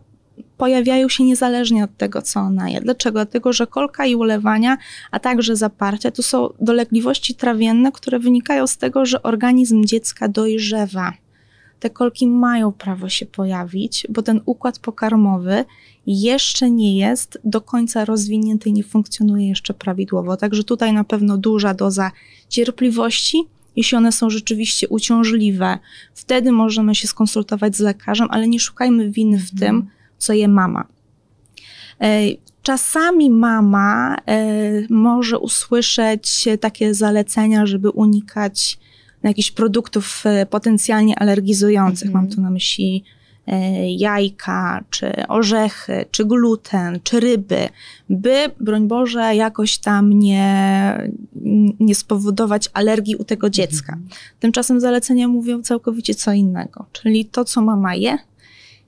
pojawiają 0.56 1.08
się 1.08 1.24
niezależnie 1.24 1.84
od 1.84 1.96
tego, 1.96 2.22
co 2.22 2.40
ona 2.40 2.68
je. 2.68 2.80
Dlaczego? 2.80 3.18
Dlatego, 3.18 3.52
że 3.52 3.66
kolka 3.66 4.06
i 4.06 4.14
ulewania, 4.14 4.76
a 5.10 5.20
także 5.20 5.56
zaparcia 5.56 6.10
to 6.10 6.22
są 6.22 6.48
dolegliwości 6.60 7.34
trawienne, 7.34 7.92
które 7.92 8.18
wynikają 8.18 8.66
z 8.66 8.76
tego, 8.76 9.06
że 9.06 9.22
organizm 9.22 9.84
dziecka 9.84 10.28
dojrzewa. 10.28 11.12
Te 11.80 11.90
kolki 11.90 12.26
mają 12.26 12.72
prawo 12.72 13.08
się 13.08 13.26
pojawić, 13.26 14.06
bo 14.10 14.22
ten 14.22 14.40
układ 14.44 14.78
pokarmowy 14.78 15.64
jeszcze 16.06 16.70
nie 16.70 16.98
jest 16.98 17.38
do 17.44 17.60
końca 17.60 18.04
rozwinięty 18.04 18.68
i 18.68 18.72
nie 18.72 18.84
funkcjonuje 18.84 19.48
jeszcze 19.48 19.74
prawidłowo. 19.74 20.36
Także 20.36 20.64
tutaj 20.64 20.92
na 20.92 21.04
pewno 21.04 21.38
duża 21.38 21.74
doza 21.74 22.10
cierpliwości. 22.48 23.42
Jeśli 23.76 23.98
one 23.98 24.12
są 24.12 24.30
rzeczywiście 24.30 24.88
uciążliwe, 24.88 25.78
wtedy 26.14 26.52
możemy 26.52 26.94
się 26.94 27.08
skonsultować 27.08 27.76
z 27.76 27.80
lekarzem, 27.80 28.28
ale 28.30 28.48
nie 28.48 28.60
szukajmy 28.60 29.10
winy 29.10 29.38
w 29.38 29.50
tym, 29.50 29.68
mhm 29.68 30.04
co 30.24 30.32
je 30.32 30.48
mama. 30.48 30.84
E, 32.00 32.20
czasami 32.62 33.30
mama 33.30 34.16
e, 34.26 34.46
może 34.90 35.38
usłyszeć 35.38 36.48
takie 36.60 36.94
zalecenia, 36.94 37.66
żeby 37.66 37.90
unikać 37.90 38.78
jakichś 39.28 39.50
produktów 39.50 40.22
e, 40.26 40.46
potencjalnie 40.46 41.18
alergizujących. 41.18 42.12
Mam 42.12 42.28
tu 42.28 42.40
na 42.40 42.50
myśli 42.50 43.04
jajka, 43.96 44.84
czy 44.90 45.26
orzechy, 45.28 46.04
czy 46.10 46.24
gluten, 46.24 47.00
czy 47.02 47.20
ryby, 47.20 47.68
by, 48.10 48.50
broń 48.60 48.88
Boże, 48.88 49.36
jakoś 49.36 49.78
tam 49.78 50.12
nie, 50.12 50.96
nie 51.80 51.94
spowodować 51.94 52.70
alergii 52.72 53.16
u 53.16 53.24
tego 53.24 53.50
dziecka. 53.50 53.92
Mhm. 53.92 54.10
Tymczasem 54.40 54.80
zalecenia 54.80 55.28
mówią 55.28 55.62
całkowicie 55.62 56.14
co 56.14 56.32
innego, 56.32 56.86
czyli 56.92 57.24
to, 57.24 57.44
co 57.44 57.62
mama 57.62 57.94
je, 57.94 58.18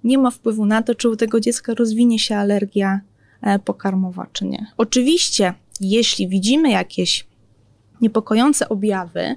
nie 0.04 0.18
ma 0.18 0.30
wpływu 0.30 0.66
na 0.66 0.82
to, 0.82 0.94
czy 0.94 1.08
u 1.08 1.16
tego 1.16 1.40
dziecka 1.40 1.74
rozwinie 1.74 2.18
się 2.18 2.36
alergia 2.36 3.00
e, 3.42 3.58
pokarmowa, 3.58 4.26
czy 4.32 4.46
nie. 4.46 4.66
Oczywiście, 4.76 5.54
jeśli 5.80 6.28
widzimy 6.28 6.70
jakieś 6.70 7.26
niepokojące 8.00 8.68
objawy, 8.68 9.36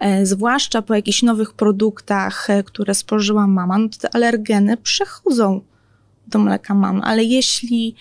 e, 0.00 0.26
zwłaszcza 0.26 0.82
po 0.82 0.94
jakichś 0.94 1.22
nowych 1.22 1.52
produktach, 1.52 2.50
e, 2.50 2.62
które 2.62 2.94
spożyła 2.94 3.46
mama, 3.46 3.78
no 3.78 3.88
to 3.88 3.98
te 3.98 4.14
alergeny 4.14 4.76
przechodzą 4.76 5.60
do 6.26 6.38
mleka 6.38 6.74
mamy, 6.74 7.02
ale 7.02 7.24
jeśli 7.24 7.94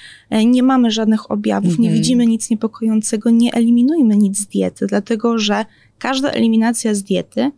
nie 0.45 0.63
mamy 0.63 0.91
żadnych 0.91 1.31
objawów, 1.31 1.69
mhm. 1.69 1.83
nie 1.83 1.91
widzimy 1.91 2.25
nic 2.25 2.49
niepokojącego, 2.49 3.29
nie 3.29 3.53
eliminujmy 3.53 4.17
nic 4.17 4.37
z 4.37 4.45
diety, 4.45 4.87
dlatego 4.87 5.37
że 5.37 5.65
każda 5.99 6.29
eliminacja 6.31 6.93
z 6.93 7.03
diety 7.03 7.51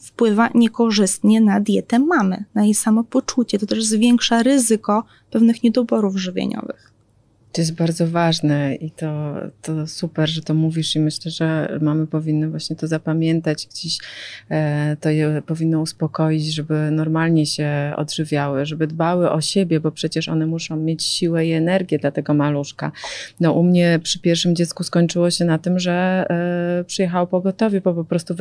wpływa 0.00 0.48
niekorzystnie 0.54 1.40
na 1.40 1.60
dietę 1.60 1.98
mamy, 1.98 2.44
na 2.54 2.64
jej 2.64 2.74
samopoczucie. 2.74 3.58
To 3.58 3.66
też 3.66 3.84
zwiększa 3.84 4.42
ryzyko 4.42 5.04
pewnych 5.30 5.62
niedoborów 5.62 6.16
żywieniowych. 6.16 6.93
To 7.54 7.60
jest 7.60 7.74
bardzo 7.74 8.06
ważne 8.06 8.74
i 8.74 8.90
to, 8.90 9.34
to 9.62 9.86
super, 9.86 10.28
że 10.28 10.42
to 10.42 10.54
mówisz 10.54 10.96
i 10.96 11.00
myślę, 11.00 11.30
że 11.30 11.78
mamy 11.80 12.06
powinny 12.06 12.48
właśnie 12.48 12.76
to 12.76 12.86
zapamiętać, 12.86 13.66
gdzieś 13.66 13.98
e, 14.50 14.96
to 15.00 15.10
je 15.10 15.42
powinno 15.46 15.80
uspokoić, 15.80 16.54
żeby 16.54 16.90
normalnie 16.90 17.46
się 17.46 17.92
odżywiały, 17.96 18.66
żeby 18.66 18.86
dbały 18.86 19.30
o 19.30 19.40
siebie, 19.40 19.80
bo 19.80 19.90
przecież 19.90 20.28
one 20.28 20.46
muszą 20.46 20.76
mieć 20.76 21.04
siłę 21.04 21.46
i 21.46 21.52
energię 21.52 21.98
dla 21.98 22.10
tego 22.10 22.34
maluszka. 22.34 22.92
No 23.40 23.52
u 23.52 23.62
mnie 23.62 24.00
przy 24.02 24.18
pierwszym 24.18 24.56
dziecku 24.56 24.84
skończyło 24.84 25.30
się 25.30 25.44
na 25.44 25.58
tym, 25.58 25.78
że 25.78 26.26
e, 26.80 26.84
przyjechało 26.84 27.26
pogotowie, 27.26 27.80
bo 27.80 27.94
po 27.94 28.04
prostu 28.04 28.34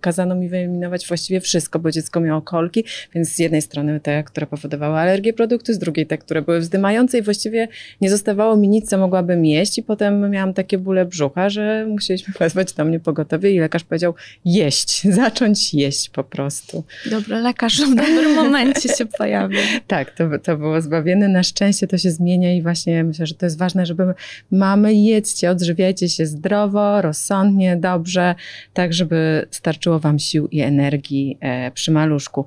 kazano 0.00 0.34
mi 0.34 0.48
wyeliminować 0.48 1.08
właściwie 1.08 1.40
wszystko, 1.40 1.78
bo 1.78 1.90
dziecko 1.90 2.20
miało 2.20 2.42
kolki, 2.42 2.84
więc 3.14 3.28
z 3.28 3.38
jednej 3.38 3.62
strony 3.62 4.00
te, 4.00 4.24
które 4.24 4.46
powodowały 4.46 4.98
alergię 4.98 5.32
produktu, 5.32 5.72
z 5.72 5.78
drugiej 5.78 6.06
te, 6.06 6.18
które 6.18 6.42
były 6.42 6.60
wzdymające 6.60 7.18
i 7.18 7.22
właściwie 7.22 7.68
nie 8.00 8.10
zostawały 8.10 8.35
zostawało 8.36 8.56
mi 8.56 8.68
nic, 8.68 8.88
co 8.88 8.98
mogłabym 8.98 9.44
jeść 9.44 9.78
i 9.78 9.82
potem 9.82 10.30
miałam 10.30 10.54
takie 10.54 10.78
bóle 10.78 11.04
brzucha, 11.04 11.50
że 11.50 11.86
musieliśmy 11.88 12.34
wezwać 12.40 12.72
do 12.72 12.84
mnie 12.84 13.00
pogotowie 13.00 13.50
i 13.50 13.58
lekarz 13.58 13.84
powiedział 13.84 14.14
jeść, 14.44 15.02
zacząć 15.22 15.74
jeść 15.74 16.10
po 16.10 16.24
prostu. 16.24 16.84
Dobry 17.10 17.36
lekarz 17.36 17.80
w 17.80 17.94
dobrym 17.94 18.34
momencie 18.34 18.88
się 18.88 19.06
pojawił. 19.18 19.60
tak, 19.86 20.10
to, 20.10 20.24
to 20.42 20.56
było 20.56 20.80
zbawienne. 20.80 21.28
Na 21.28 21.42
szczęście 21.42 21.86
to 21.86 21.98
się 21.98 22.10
zmienia 22.10 22.54
i 22.54 22.62
właśnie 22.62 23.04
myślę, 23.04 23.26
że 23.26 23.34
to 23.34 23.46
jest 23.46 23.58
ważne, 23.58 23.86
żeby 23.86 24.14
mamy 24.50 24.94
jedzcie, 24.94 25.50
odżywiajcie 25.50 26.08
się 26.08 26.26
zdrowo, 26.26 27.02
rozsądnie, 27.02 27.76
dobrze, 27.76 28.34
tak 28.74 28.94
żeby 28.94 29.46
starczyło 29.50 29.98
wam 29.98 30.18
sił 30.18 30.46
i 30.46 30.60
energii 30.60 31.38
e, 31.40 31.70
przy 31.70 31.90
maluszku. 31.90 32.46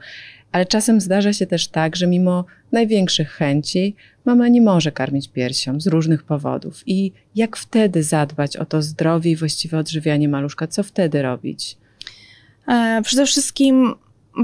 Ale 0.52 0.66
czasem 0.66 1.02
zdarza 1.02 1.34
się 1.34 1.48
też 1.48 1.68
tak, 1.68 1.96
że 1.96 2.08
mimo 2.08 2.46
największych 2.72 3.30
chęci 3.30 3.96
mama 4.30 4.48
nie 4.48 4.62
może 4.62 4.92
karmić 4.92 5.28
piersią 5.28 5.80
z 5.82 5.88
różnych 5.88 6.24
powodów. 6.24 6.84
I 6.86 7.12
jak 7.36 7.58
wtedy 7.58 8.04
zadbać 8.04 8.58
o 8.58 8.66
to 8.66 8.82
zdrowie 8.82 9.32
i 9.32 9.36
właściwe 9.36 9.78
odżywianie 9.78 10.30
maluszka? 10.30 10.68
Co 10.68 10.84
wtedy 10.84 11.22
robić? 11.22 11.78
E, 12.68 13.02
przede 13.04 13.26
wszystkim 13.26 13.96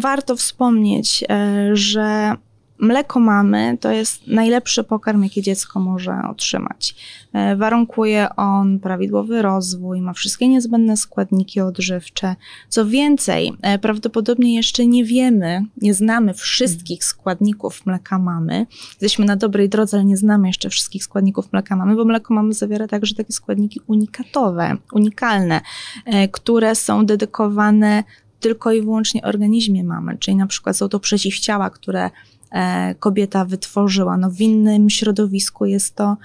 warto 0.01 0.35
wspomnieć, 0.35 1.23
e, 1.29 1.69
że 1.75 2.35
Mleko 2.79 3.19
mamy 3.19 3.77
to 3.81 3.91
jest 3.91 4.27
najlepszy 4.27 4.83
pokarm, 4.83 5.23
jaki 5.23 5.41
dziecko 5.41 5.79
może 5.79 6.21
otrzymać. 6.31 6.95
E, 7.33 7.55
warunkuje 7.55 8.35
on 8.35 8.79
prawidłowy 8.79 9.41
rozwój, 9.41 10.01
ma 10.01 10.13
wszystkie 10.13 10.47
niezbędne 10.47 10.97
składniki 10.97 11.61
odżywcze. 11.61 12.35
Co 12.69 12.85
więcej, 12.85 13.53
e, 13.61 13.79
prawdopodobnie 13.79 14.55
jeszcze 14.55 14.87
nie 14.87 15.05
wiemy, 15.05 15.65
nie 15.81 15.93
znamy 15.93 16.33
wszystkich 16.33 17.03
składników 17.03 17.85
mleka 17.85 18.19
mamy. 18.19 18.65
Jesteśmy 18.89 19.25
na 19.25 19.35
dobrej 19.35 19.69
drodze, 19.69 19.97
ale 19.97 20.05
nie 20.05 20.17
znamy 20.17 20.47
jeszcze 20.47 20.69
wszystkich 20.69 21.03
składników 21.03 21.53
mleka 21.53 21.75
mamy, 21.75 21.95
bo 21.95 22.05
mleko 22.05 22.33
mamy 22.33 22.53
zawiera 22.53 22.87
także 22.87 23.15
takie 23.15 23.33
składniki 23.33 23.79
unikatowe, 23.87 24.77
unikalne, 24.91 25.61
e, 26.05 26.27
które 26.27 26.75
są 26.75 27.05
dedykowane 27.05 28.03
tylko 28.39 28.71
i 28.71 28.81
wyłącznie 28.81 29.21
organizmie 29.23 29.83
mamy, 29.83 30.17
czyli 30.17 30.37
na 30.37 30.47
przykład 30.47 30.77
są 30.77 30.89
to 30.89 30.99
przeciwciała, 30.99 31.69
które 31.69 32.09
kobieta 32.99 33.45
wytworzyła. 33.45 34.17
No 34.17 34.29
w 34.29 34.41
innym 34.41 34.89
środowisku 34.89 35.65
jest 35.65 35.95
to 35.95 36.17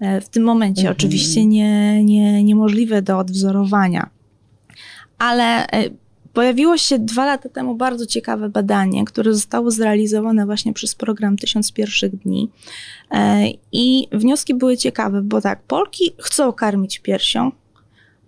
e, 0.00 0.20
w 0.20 0.28
tym 0.28 0.42
momencie 0.42 0.80
mhm. 0.80 0.96
oczywiście 0.96 1.46
nie, 1.46 2.04
nie, 2.04 2.44
niemożliwe 2.44 3.02
do 3.02 3.18
odwzorowania. 3.18 4.10
Ale 5.18 5.66
e, 5.66 5.90
pojawiło 6.32 6.78
się 6.78 6.98
dwa 6.98 7.26
lata 7.26 7.48
temu 7.48 7.74
bardzo 7.74 8.06
ciekawe 8.06 8.48
badanie, 8.48 9.04
które 9.04 9.34
zostało 9.34 9.70
zrealizowane 9.70 10.46
właśnie 10.46 10.72
przez 10.72 10.94
program 10.94 11.36
Tysiąc 11.36 11.72
Pierwszych 11.72 12.16
Dni. 12.16 12.50
I 13.72 14.08
wnioski 14.12 14.54
były 14.54 14.76
ciekawe, 14.76 15.22
bo 15.22 15.40
tak, 15.40 15.62
Polki 15.62 16.12
chcą 16.18 16.52
karmić 16.52 16.98
piersią, 16.98 17.52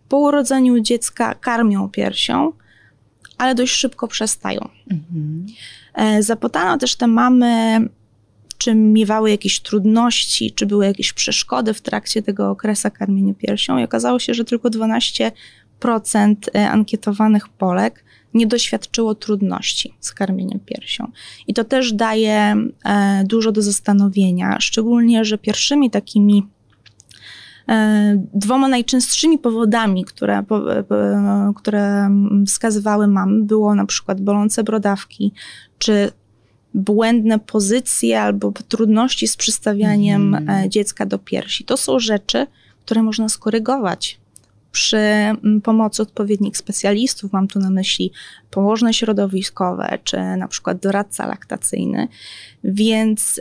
po 0.09 0.19
urodzeniu 0.19 0.81
dziecka 0.81 1.35
karmią 1.35 1.89
piersią, 1.89 2.53
ale 3.39 3.55
dość 3.55 3.73
szybko 3.75 4.09
przestają. 4.09 4.69
Mhm. 4.91 5.47
E, 5.95 6.23
zapytano 6.23 6.79
też 6.79 6.97
te 6.97 7.07
mamy, 7.07 7.81
czy 8.59 8.75
miewały 8.75 9.31
jakieś 9.31 9.61
trudności, 9.61 10.53
czy 10.53 10.67
były 10.67 10.87
jakieś 10.87 11.13
przeszkody 11.13 11.75
w 11.75 11.81
trakcie 11.81 12.23
tego 12.23 12.51
okresu 12.51 12.89
karmienia 12.99 13.35
piersią 13.35 13.79
i 13.79 13.85
okazało 13.85 14.19
się, 14.19 14.35
że 14.35 14.45
tylko 14.45 14.71
12% 14.71 15.31
e, 16.55 16.71
ankietowanych 16.71 17.49
Polek 17.49 18.05
nie 18.35 18.47
doświadczyło 18.47 19.15
trudności 19.15 19.95
z 20.01 20.13
karmieniem 20.13 20.61
piersią. 20.61 21.11
I 21.47 21.55
to 21.55 21.65
też 21.65 21.93
daje 21.93 22.57
e, 22.85 23.25
dużo 23.27 23.53
do 23.53 23.63
zastanowienia, 23.63 24.61
szczególnie, 24.61 25.25
że 25.25 25.39
pierwszymi 25.39 25.91
takimi 25.91 26.43
Dwoma 28.35 28.69
najczęstszymi 28.69 29.39
powodami, 29.39 30.05
które, 30.05 30.45
które 31.57 32.11
wskazywały 32.47 33.07
mamy, 33.07 33.43
było 33.43 33.75
na 33.75 33.87
przykład 33.87 34.21
bolące 34.21 34.65
brodawki, 34.65 35.33
czy 35.79 36.13
błędne 36.75 37.39
pozycje 37.39 38.23
albo 38.23 38.53
trudności 38.69 39.29
z 39.29 39.37
przystawianiem 39.37 40.35
mm. 40.35 40.71
dziecka 40.71 41.07
do 41.07 41.19
piersi. 41.19 41.65
To 41.65 41.77
są 41.77 41.99
rzeczy, 41.99 42.47
które 42.85 43.03
można 43.03 43.29
skorygować 43.29 44.21
przy 44.73 44.99
pomocy 45.63 46.03
odpowiednich 46.03 46.57
specjalistów, 46.57 47.33
mam 47.33 47.49
tu 47.49 47.59
na 47.59 47.71
myśli 47.71 48.13
położne 48.51 48.95
środowiskowe, 48.95 49.99
czy 50.05 50.17
na 50.37 50.49
przykład 50.49 50.79
doradca 50.79 51.27
laktacyjny. 51.27 52.09
Więc 52.65 53.41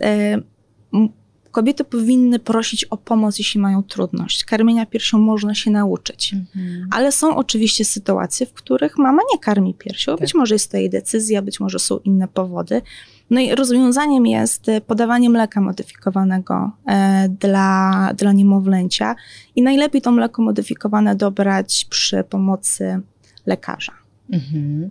kobiety 1.51 1.83
powinny 1.83 2.39
prosić 2.39 2.85
o 2.85 2.97
pomoc, 2.97 3.39
jeśli 3.39 3.61
mają 3.61 3.83
trudność. 3.83 4.45
Karmienia 4.45 4.85
piersią 4.85 5.19
można 5.19 5.55
się 5.55 5.71
nauczyć. 5.71 6.33
Mhm. 6.33 6.87
Ale 6.91 7.11
są 7.11 7.35
oczywiście 7.35 7.85
sytuacje, 7.85 8.45
w 8.45 8.53
których 8.53 8.97
mama 8.97 9.21
nie 9.33 9.39
karmi 9.39 9.73
piersią. 9.73 10.11
Tak. 10.11 10.21
Być 10.21 10.35
może 10.35 10.55
jest 10.55 10.71
to 10.71 10.77
jej 10.77 10.89
decyzja, 10.89 11.41
być 11.41 11.59
może 11.59 11.79
są 11.79 11.97
inne 11.97 12.27
powody. 12.27 12.81
No 13.29 13.39
i 13.39 13.55
rozwiązaniem 13.55 14.27
jest 14.27 14.69
e, 14.69 14.81
podawanie 14.81 15.29
mleka 15.29 15.61
modyfikowanego 15.61 16.71
e, 16.87 17.29
dla, 17.29 18.09
dla 18.17 18.31
niemowlęcia 18.31 19.15
i 19.55 19.61
najlepiej 19.61 20.01
to 20.01 20.11
mleko 20.11 20.41
modyfikowane 20.41 21.15
dobrać 21.15 21.85
przy 21.89 22.23
pomocy 22.23 23.01
lekarza. 23.45 23.93
Mhm. 24.31 24.89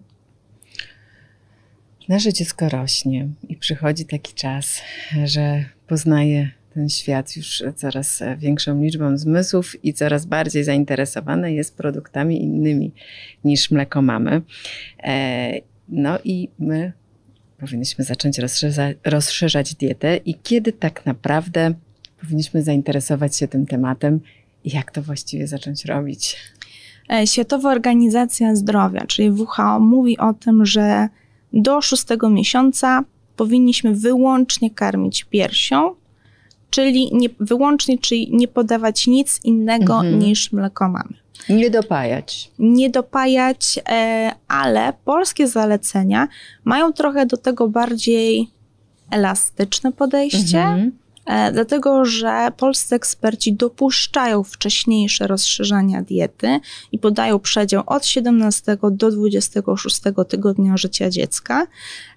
Nasze 2.11 2.33
dziecko 2.33 2.69
rośnie 2.69 3.29
i 3.49 3.57
przychodzi 3.57 4.05
taki 4.05 4.35
czas, 4.35 4.81
że 5.25 5.65
poznaje 5.87 6.51
ten 6.75 6.89
świat 6.89 7.37
już 7.37 7.63
coraz 7.77 8.23
większą 8.39 8.83
liczbą 8.83 9.19
zmysłów 9.19 9.85
i 9.85 9.95
coraz 9.95 10.27
bardziej 10.27 10.65
zainteresowane 10.65 11.53
jest 11.53 11.77
produktami 11.77 12.43
innymi 12.43 12.93
niż 13.45 13.71
mleko 13.71 14.03
mamy. 14.03 14.43
E, 15.03 15.53
no 15.89 16.19
i 16.25 16.49
my 16.59 16.93
powinniśmy 17.59 18.05
zacząć 18.05 18.39
rozszerzać, 18.39 18.97
rozszerzać 19.05 19.75
dietę 19.75 20.17
i 20.17 20.35
kiedy 20.35 20.73
tak 20.73 21.07
naprawdę 21.07 21.75
powinniśmy 22.21 22.63
zainteresować 22.63 23.37
się 23.37 23.49
tym 23.49 23.67
tematem 23.67 24.21
i 24.65 24.71
jak 24.75 24.91
to 24.91 25.03
właściwie 25.03 25.47
zacząć 25.47 25.85
robić? 25.85 26.37
E, 27.13 27.27
Światowa 27.27 27.71
Organizacja 27.71 28.57
Zdrowia, 28.57 29.07
czyli 29.07 29.31
WHO, 29.31 29.81
mówi 29.81 30.19
o 30.19 30.35
tym, 30.35 30.67
że 30.67 31.09
do 31.53 31.81
szóstego 31.81 32.31
miesiąca 32.31 33.05
powinniśmy 33.37 33.95
wyłącznie 33.95 34.71
karmić 34.71 35.25
piersią, 35.25 35.95
czyli 36.71 37.11
nie, 37.13 37.29
wyłącznie, 37.41 37.99
czyli 37.99 38.29
nie 38.33 38.49
podawać 38.49 39.07
nic 39.07 39.41
innego 39.45 39.95
mhm. 39.95 40.19
niż 40.19 40.53
mleko 40.53 40.89
mamy. 40.89 41.15
Nie 41.49 41.71
dopajać. 41.71 42.51
Nie 42.59 42.91
dopajać, 42.91 43.81
e, 43.89 44.33
ale 44.49 44.93
polskie 45.05 45.49
zalecenia 45.49 46.29
mają 46.65 46.93
trochę 46.93 47.27
do 47.27 47.37
tego 47.37 47.69
bardziej 47.69 48.51
elastyczne 49.11 49.93
podejście. 49.93 50.59
Mhm. 50.59 50.93
E, 51.27 51.53
dlatego 51.53 52.05
że 52.05 52.49
polscy 52.57 52.95
eksperci 52.95 53.53
dopuszczają 53.53 54.45
wcześniejsze 54.45 55.27
rozszerzania 55.27 56.03
diety 56.03 56.61
i 56.93 56.99
podają 56.99 57.39
przedział 57.39 57.83
od 57.87 58.07
17 58.07 58.79
do 58.91 59.11
26 59.11 60.01
tygodnia 60.29 60.77
życia 60.77 61.11
dziecka. 61.11 61.67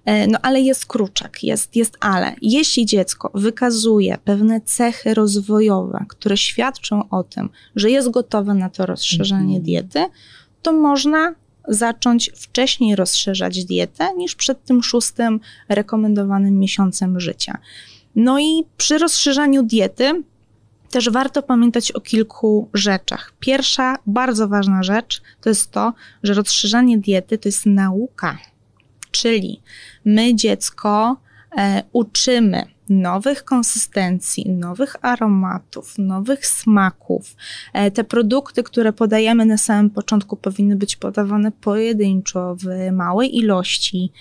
E, 0.05 0.27
no 0.27 0.39
ale 0.41 0.61
jest 0.61 0.85
kruczek, 0.85 1.43
jest, 1.43 1.75
jest 1.75 1.97
ale. 1.99 2.35
Jeśli 2.41 2.85
dziecko 2.85 3.31
wykazuje 3.33 4.17
pewne 4.23 4.61
cechy 4.61 5.13
rozwojowe, 5.13 6.05
które 6.09 6.37
świadczą 6.37 7.09
o 7.09 7.23
tym, 7.23 7.49
że 7.75 7.89
jest 7.89 8.09
gotowe 8.09 8.53
na 8.53 8.69
to 8.69 8.85
rozszerzanie 8.85 9.57
mhm. 9.57 9.63
diety, 9.63 10.05
to 10.61 10.73
można 10.73 11.35
zacząć 11.67 12.31
wcześniej 12.35 12.95
rozszerzać 12.95 13.65
dietę 13.65 14.13
niż 14.17 14.35
przed 14.35 14.65
tym 14.65 14.83
szóstym 14.83 15.39
rekomendowanym 15.69 16.59
miesiącem 16.59 17.19
życia. 17.19 17.57
No 18.15 18.39
i 18.39 18.63
przy 18.77 18.97
rozszerzaniu 18.97 19.63
diety 19.63 20.23
też 20.89 21.09
warto 21.09 21.43
pamiętać 21.43 21.91
o 21.91 22.01
kilku 22.01 22.69
rzeczach. 22.73 23.33
Pierwsza, 23.39 23.97
bardzo 24.05 24.47
ważna 24.47 24.83
rzecz 24.83 25.21
to 25.41 25.49
jest 25.49 25.71
to, 25.71 25.93
że 26.23 26.33
rozszerzanie 26.33 26.97
diety 26.97 27.37
to 27.37 27.47
jest 27.49 27.65
nauka. 27.65 28.37
Czyli 29.11 29.61
my 30.05 30.35
dziecko 30.35 31.17
e, 31.57 31.83
uczymy 31.93 32.65
nowych 32.89 33.43
konsystencji, 33.43 34.49
nowych 34.49 34.95
aromatów, 35.01 35.97
nowych 35.97 36.47
smaków. 36.47 37.35
E, 37.73 37.91
te 37.91 38.03
produkty, 38.03 38.63
które 38.63 38.93
podajemy 38.93 39.45
na 39.45 39.57
samym 39.57 39.89
początku, 39.89 40.35
powinny 40.35 40.75
być 40.75 40.95
podawane 40.95 41.51
pojedynczo 41.51 42.55
w 42.55 42.91
małej 42.91 43.37
ilości. 43.37 44.11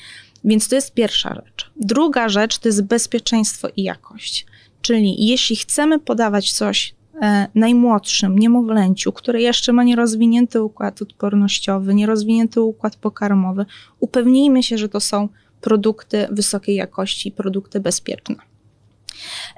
Więc 0.45 0.69
to 0.69 0.75
jest 0.75 0.95
pierwsza 0.95 1.35
rzecz. 1.35 1.71
Druga 1.77 2.29
rzecz 2.29 2.59
to 2.59 2.69
jest 2.69 2.83
bezpieczeństwo 2.83 3.69
i 3.77 3.83
jakość. 3.83 4.47
Czyli 4.83 5.27
jeśli 5.27 5.57
chcemy 5.57 5.99
podawać 5.99 6.53
coś 6.53 6.95
e, 7.23 7.47
najmłodszym 7.55 8.39
niemowlęciu, 8.39 9.13
które 9.13 9.41
jeszcze 9.41 9.73
ma 9.73 9.85
nierozwinięty 9.85 10.63
układ 10.63 11.03
odpornościowy, 11.03 11.95
nierozwinięty 11.95 12.61
układ 12.61 12.97
pokarmowy, 12.97 13.67
upewnijmy 14.01 14.63
się, 14.63 14.79
że 14.79 14.89
to 14.89 15.01
są 15.01 15.29
produkty 15.61 16.27
wysokiej 16.31 16.77
jakości, 16.77 17.33
produkty 17.33 17.81
bezpieczne. 17.81 18.37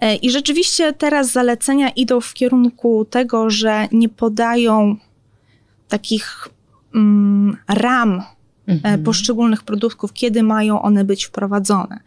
E, 0.01 0.17
I 0.17 0.31
rzeczywiście 0.31 0.93
teraz 0.93 1.33
zalecenia 1.33 1.91
idą 1.91 2.21
w 2.21 2.35
kierunku 2.35 3.05
tego, 3.05 3.51
że 3.51 3.89
nie 3.93 4.09
podają 4.09 4.97
takich 5.89 6.49
mm, 6.95 7.57
ram 7.69 8.23
mhm. 8.67 9.03
poszczególnych 9.03 9.63
produktów, 9.63 10.13
kiedy 10.13 10.43
mają 10.43 10.83
one 10.83 11.05
być 11.05 11.25
wprowadzone. 11.25 12.01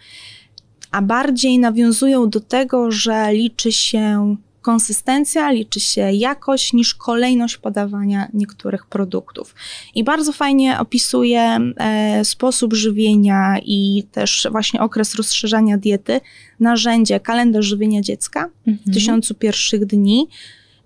A 0.91 1.01
bardziej 1.01 1.59
nawiązują 1.59 2.29
do 2.29 2.39
tego, 2.39 2.91
że 2.91 3.33
liczy 3.33 3.71
się 3.71 4.35
konsystencja, 4.61 5.51
liczy 5.51 5.79
się 5.79 6.11
jakość 6.11 6.73
niż 6.73 6.95
kolejność 6.95 7.57
podawania 7.57 8.27
niektórych 8.33 8.85
produktów. 8.85 9.55
I 9.95 10.03
bardzo 10.03 10.33
fajnie 10.33 10.79
opisuje 10.79 11.41
e, 11.41 12.25
sposób 12.25 12.73
żywienia 12.73 13.55
i 13.65 14.03
też 14.11 14.47
właśnie 14.51 14.81
okres 14.81 15.15
rozszerzania 15.15 15.77
diety, 15.77 16.21
narzędzie 16.59 17.19
kalendarz 17.19 17.65
żywienia 17.65 18.01
dziecka 18.01 18.49
mhm. 18.67 18.77
w 18.87 18.93
tysiącu 18.93 19.35
pierwszych 19.35 19.85
dni. 19.85 20.27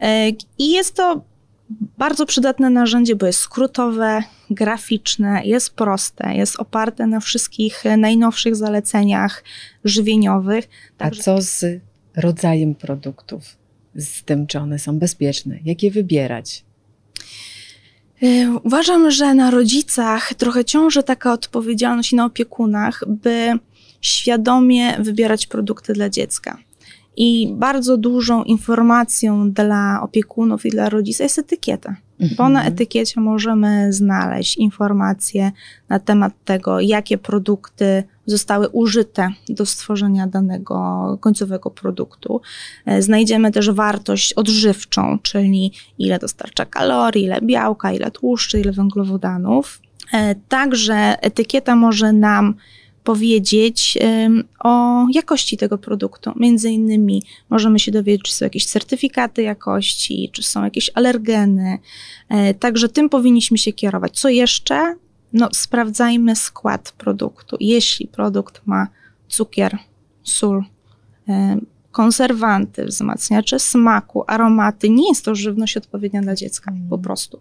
E, 0.01 0.29
I 0.57 0.71
jest 0.71 0.95
to 0.95 1.21
bardzo 1.97 2.25
przydatne 2.25 2.69
narzędzie, 2.69 3.15
bo 3.15 3.25
jest 3.25 3.39
skrótowe, 3.39 4.23
graficzne, 4.49 5.41
jest 5.45 5.69
proste, 5.69 6.35
jest 6.35 6.55
oparte 6.55 7.07
na 7.07 7.19
wszystkich 7.19 7.83
najnowszych 7.97 8.55
zaleceniach 8.55 9.43
żywieniowych. 9.83 10.69
Także... 10.97 11.21
A 11.21 11.23
co 11.23 11.41
z 11.41 11.65
rodzajem 12.15 12.75
produktów? 12.75 13.43
Z 13.95 14.23
tym, 14.23 14.47
czy 14.47 14.59
one 14.59 14.79
są 14.79 14.99
bezpieczne? 14.99 15.59
Jak 15.65 15.83
je 15.83 15.91
wybierać? 15.91 16.63
E, 18.23 18.51
uważam, 18.63 19.11
że 19.11 19.33
na 19.33 19.51
rodzicach 19.51 20.33
trochę 20.33 20.65
ciąży 20.65 21.03
taka 21.03 21.33
odpowiedzialność 21.33 22.13
i 22.13 22.15
na 22.15 22.25
opiekunach, 22.25 23.03
by 23.07 23.53
świadomie 24.01 24.97
wybierać 24.99 25.47
produkty 25.47 25.93
dla 25.93 26.09
dziecka. 26.09 26.57
I 27.17 27.53
bardzo 27.53 27.97
dużą 27.97 28.43
informacją 28.43 29.51
dla 29.51 30.01
opiekunów 30.03 30.65
i 30.65 30.69
dla 30.69 30.89
rodziców 30.89 31.19
jest 31.19 31.39
etykieta. 31.39 31.95
Mhm. 32.19 32.37
Bo 32.37 32.43
na 32.49 32.59
mhm. 32.59 32.73
etykiecie 32.73 33.21
możemy 33.21 33.93
znaleźć 33.93 34.57
informacje 34.57 35.51
na 35.89 35.99
temat 35.99 36.33
tego, 36.45 36.79
jakie 36.79 37.17
produkty 37.17 38.03
zostały 38.25 38.69
użyte 38.69 39.29
do 39.49 39.65
stworzenia 39.65 40.27
danego 40.27 41.17
końcowego 41.21 41.71
produktu. 41.71 42.41
E, 42.85 43.01
znajdziemy 43.01 43.51
też 43.51 43.71
wartość 43.71 44.33
odżywczą, 44.33 45.19
czyli 45.19 45.71
ile 45.97 46.19
dostarcza 46.19 46.65
kalorii, 46.65 47.23
ile 47.23 47.41
białka, 47.41 47.91
ile 47.91 48.11
tłuszczy, 48.11 48.59
ile 48.59 48.71
węglowodanów. 48.71 49.81
E, 50.13 50.35
także 50.35 51.21
etykieta 51.21 51.75
może 51.75 52.13
nam 52.13 52.55
powiedzieć 53.03 53.97
o 54.59 55.05
jakości 55.13 55.57
tego 55.57 55.77
produktu. 55.77 56.31
Między 56.35 56.69
innymi 56.69 57.23
możemy 57.49 57.79
się 57.79 57.91
dowiedzieć, 57.91 58.21
czy 58.23 58.33
są 58.33 58.45
jakieś 58.45 58.65
certyfikaty 58.65 59.41
jakości, 59.41 60.29
czy 60.33 60.43
są 60.43 60.63
jakieś 60.63 60.91
alergeny. 60.93 61.79
E, 62.29 62.53
także 62.53 62.89
tym 62.89 63.09
powinniśmy 63.09 63.57
się 63.57 63.73
kierować. 63.73 64.19
Co 64.19 64.29
jeszcze? 64.29 64.95
No, 65.33 65.49
sprawdzajmy 65.53 66.35
skład 66.35 66.91
produktu. 66.97 67.57
Jeśli 67.59 68.07
produkt 68.07 68.61
ma 68.65 68.87
cukier, 69.27 69.77
sól, 70.23 70.63
konserwanty, 71.91 72.85
wzmacniacze 72.85 73.59
smaku, 73.59 74.23
aromaty, 74.27 74.89
nie 74.89 75.09
jest 75.09 75.25
to 75.25 75.35
żywność 75.35 75.77
odpowiednia 75.77 76.21
dla 76.21 76.35
dziecka, 76.35 76.71
po 76.89 76.95
mm. 76.95 77.03
prostu. 77.03 77.39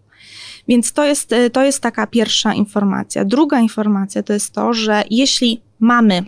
Więc 0.68 0.92
to 0.92 1.04
jest, 1.04 1.32
e, 1.32 1.50
to 1.50 1.64
jest 1.64 1.80
taka 1.80 2.06
pierwsza 2.06 2.54
informacja. 2.54 3.24
Druga 3.24 3.60
informacja 3.60 4.22
to 4.22 4.32
jest 4.32 4.52
to, 4.52 4.72
że 4.72 5.04
jeśli 5.10 5.60
mamy 5.80 6.24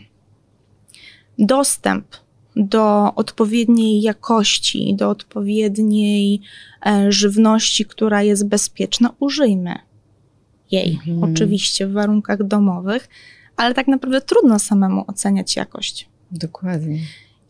dostęp 1.38 2.06
do 2.56 3.14
odpowiedniej 3.14 4.02
jakości, 4.02 4.94
do 4.96 5.11
odpowiedniej 5.11 6.40
e, 6.87 7.12
żywności, 7.12 7.85
która 7.85 8.22
jest 8.22 8.48
bezpieczna, 8.48 9.14
użyjmy 9.18 9.78
jej. 10.70 11.00
Mhm. 11.06 11.32
Oczywiście 11.32 11.87
w 11.87 11.92
warunkach 11.92 12.42
domowych, 12.42 13.08
ale 13.56 13.74
tak 13.74 13.88
naprawdę 13.88 14.20
trudno 14.20 14.58
samemu 14.58 15.04
oceniać 15.06 15.56
jakość. 15.56 16.08
Dokładnie. 16.30 16.98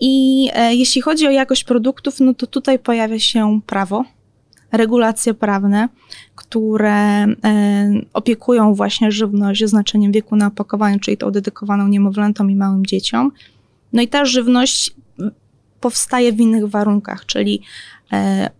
I 0.04 0.48
e, 0.54 0.74
jeśli 0.74 1.02
chodzi 1.02 1.26
o 1.26 1.30
jakość 1.30 1.64
produktów, 1.64 2.20
no 2.20 2.34
to 2.34 2.46
tutaj 2.46 2.78
pojawia 2.78 3.18
się 3.18 3.60
prawo, 3.66 4.04
regulacje 4.72 5.34
prawne, 5.34 5.88
które 6.34 6.94
e, 6.94 7.26
opiekują 8.12 8.74
właśnie 8.74 9.12
żywność 9.12 9.62
oznaczeniem 9.62 10.12
wieku 10.12 10.36
na 10.36 10.46
opakowaniu, 10.46 10.98
czyli 10.98 11.16
tą 11.16 11.30
dedykowaną 11.30 11.88
niemowlętom 11.88 12.50
i 12.50 12.56
małym 12.56 12.86
dzieciom. 12.86 13.32
No 13.92 14.02
i 14.02 14.08
ta 14.08 14.24
żywność 14.24 14.94
powstaje 15.80 16.32
w 16.32 16.40
innych 16.40 16.68
warunkach, 16.68 17.26
czyli 17.26 17.62
e, 18.12 18.50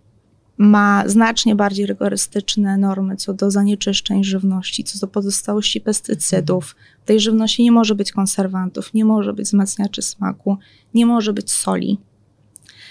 ma 0.58 1.02
znacznie 1.06 1.54
bardziej 1.56 1.86
rygorystyczne 1.86 2.78
normy 2.78 3.16
co 3.16 3.34
do 3.34 3.50
zanieczyszczeń 3.50 4.24
żywności, 4.24 4.84
co 4.84 4.98
do 4.98 5.08
pozostałości 5.08 5.80
pestycydów. 5.80 6.76
W 7.02 7.04
tej 7.04 7.20
żywności 7.20 7.62
nie 7.62 7.72
może 7.72 7.94
być 7.94 8.12
konserwantów, 8.12 8.94
nie 8.94 9.04
może 9.04 9.32
być 9.32 9.46
wzmacniaczy 9.46 10.02
smaku, 10.02 10.58
nie 10.94 11.06
może 11.06 11.32
być 11.32 11.52
soli. 11.52 11.98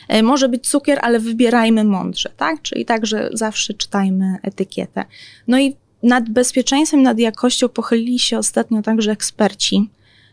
E, 0.08 0.24
może 0.24 0.50
być 0.50 0.67
cukier, 0.67 1.00
ale 1.02 1.19
wybierajmy 1.19 1.84
mądrze, 1.84 2.30
tak? 2.38 2.62
Czyli 2.62 2.86
także 2.86 3.30
zawsze 3.34 3.74
czytajmy 3.74 4.38
etykietę. 4.43 5.06
No 5.47 5.60
i 5.60 5.76
nad 6.04 6.30
bezpieczeństwem, 6.30 7.04
nad 7.04 7.19
jakością 7.19 7.69
pochylili 7.69 8.19
się 8.19 8.38
ostatnio 8.38 8.82
także 8.82 9.12
eksperci, 9.12 9.89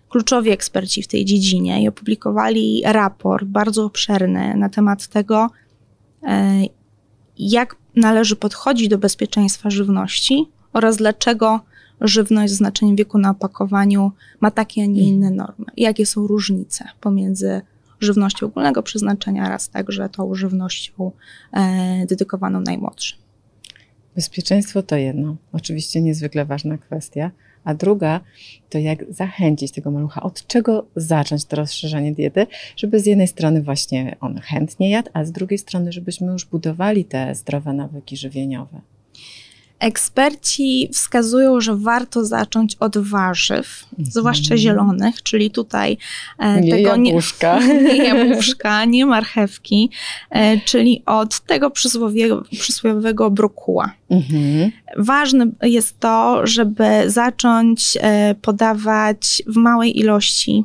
kluczowi 0.09 0.51
eksperci 0.51 1.03
w 1.03 1.09
tej 1.09 1.25
dziedzinie 1.25 1.83
i 1.83 1.89
opublikowali 1.89 2.83
raport 2.85 3.45
bardzo 3.45 3.85
obszerny 3.85 4.55
na 4.57 4.69
temat 4.69 5.07
tego, 5.07 5.51
e, 6.23 6.63
jak 7.39 7.77
należy 7.97 8.37
podchodzić 8.37 8.89
do 8.89 8.99
bezpieczeństwa 8.99 9.71
żywności 9.71 10.47
oraz 10.73 10.97
dlaczego 10.97 11.61
żywność 12.01 12.53
z 12.53 12.57
znaczeniem 12.57 12.97
wieku 12.97 13.19
na 13.19 13.31
opakowaniu 13.31 14.13
ma 14.41 14.51
takie, 14.51 14.83
a 14.83 14.87
nie 14.87 15.03
inne 15.03 15.31
normy. 15.31 15.67
Jakie 15.77 16.07
są 16.07 16.27
różnice 16.27 16.85
pomiędzy 17.01 17.61
żywnością 18.01 18.47
ogólnego 18.47 18.83
przeznaczenia 18.83 19.47
oraz 19.47 19.69
także 19.69 20.09
tą 20.09 20.35
żywnością 20.35 21.13
e, 21.53 22.07
dedykowaną 22.07 22.61
najmłodszym. 22.61 23.19
Bezpieczeństwo 24.15 24.83
to 24.83 24.97
jedno, 24.97 25.37
oczywiście 25.53 26.03
niezwykle 26.03 26.45
ważna 26.45 26.79
kwestia, 26.79 27.31
a 27.65 27.75
druga 27.75 28.21
to 28.71 28.79
jak 28.79 29.05
zachęcić 29.13 29.73
tego 29.73 29.91
malucha, 29.91 30.23
od 30.23 30.47
czego 30.47 30.87
zacząć 30.97 31.45
to 31.45 31.57
rozszerzanie 31.57 32.13
diety, 32.13 32.47
żeby 32.77 33.01
z 33.01 33.07
jednej 33.07 33.29
strony 33.29 33.63
właśnie 33.63 34.17
on 34.21 34.39
chętnie 34.39 34.91
jadł, 34.91 35.11
a 35.13 35.25
z 35.25 35.33
drugiej 35.33 35.59
strony, 35.59 35.93
żebyśmy 35.93 36.33
już 36.33 36.45
budowali 36.45 37.05
te 37.05 37.35
zdrowe 37.35 37.73
nawyki 37.73 38.17
żywieniowe. 38.17 38.81
Eksperci 39.81 40.89
wskazują, 40.93 41.61
że 41.61 41.77
warto 41.77 42.25
zacząć 42.25 42.77
od 42.81 42.99
warzyw, 42.99 43.85
mm. 43.99 44.11
zwłaszcza 44.11 44.57
zielonych, 44.57 45.23
czyli 45.23 45.51
tutaj 45.51 45.99
e, 46.39 46.61
nie 46.61 46.71
tego 46.71 46.97
jabłuszka. 46.97 47.59
nie, 47.61 47.83
nie 47.95 48.05
jabłuszka, 48.05 48.85
nie 48.85 49.07
marchewki, 49.07 49.91
e, 50.31 50.61
czyli 50.61 51.03
od 51.07 51.41
tego 51.41 51.71
przysłowiowego, 51.71 52.45
przysłowiowego 52.61 53.31
brokuła. 53.31 53.93
Mhm. 54.11 54.71
Ważne 54.97 55.47
jest 55.63 56.01
to, 56.01 56.47
żeby 56.47 56.85
zacząć 57.07 57.99
e, 58.01 58.35
podawać 58.43 59.43
w 59.47 59.57
małej 59.57 59.99
ilości 59.99 60.65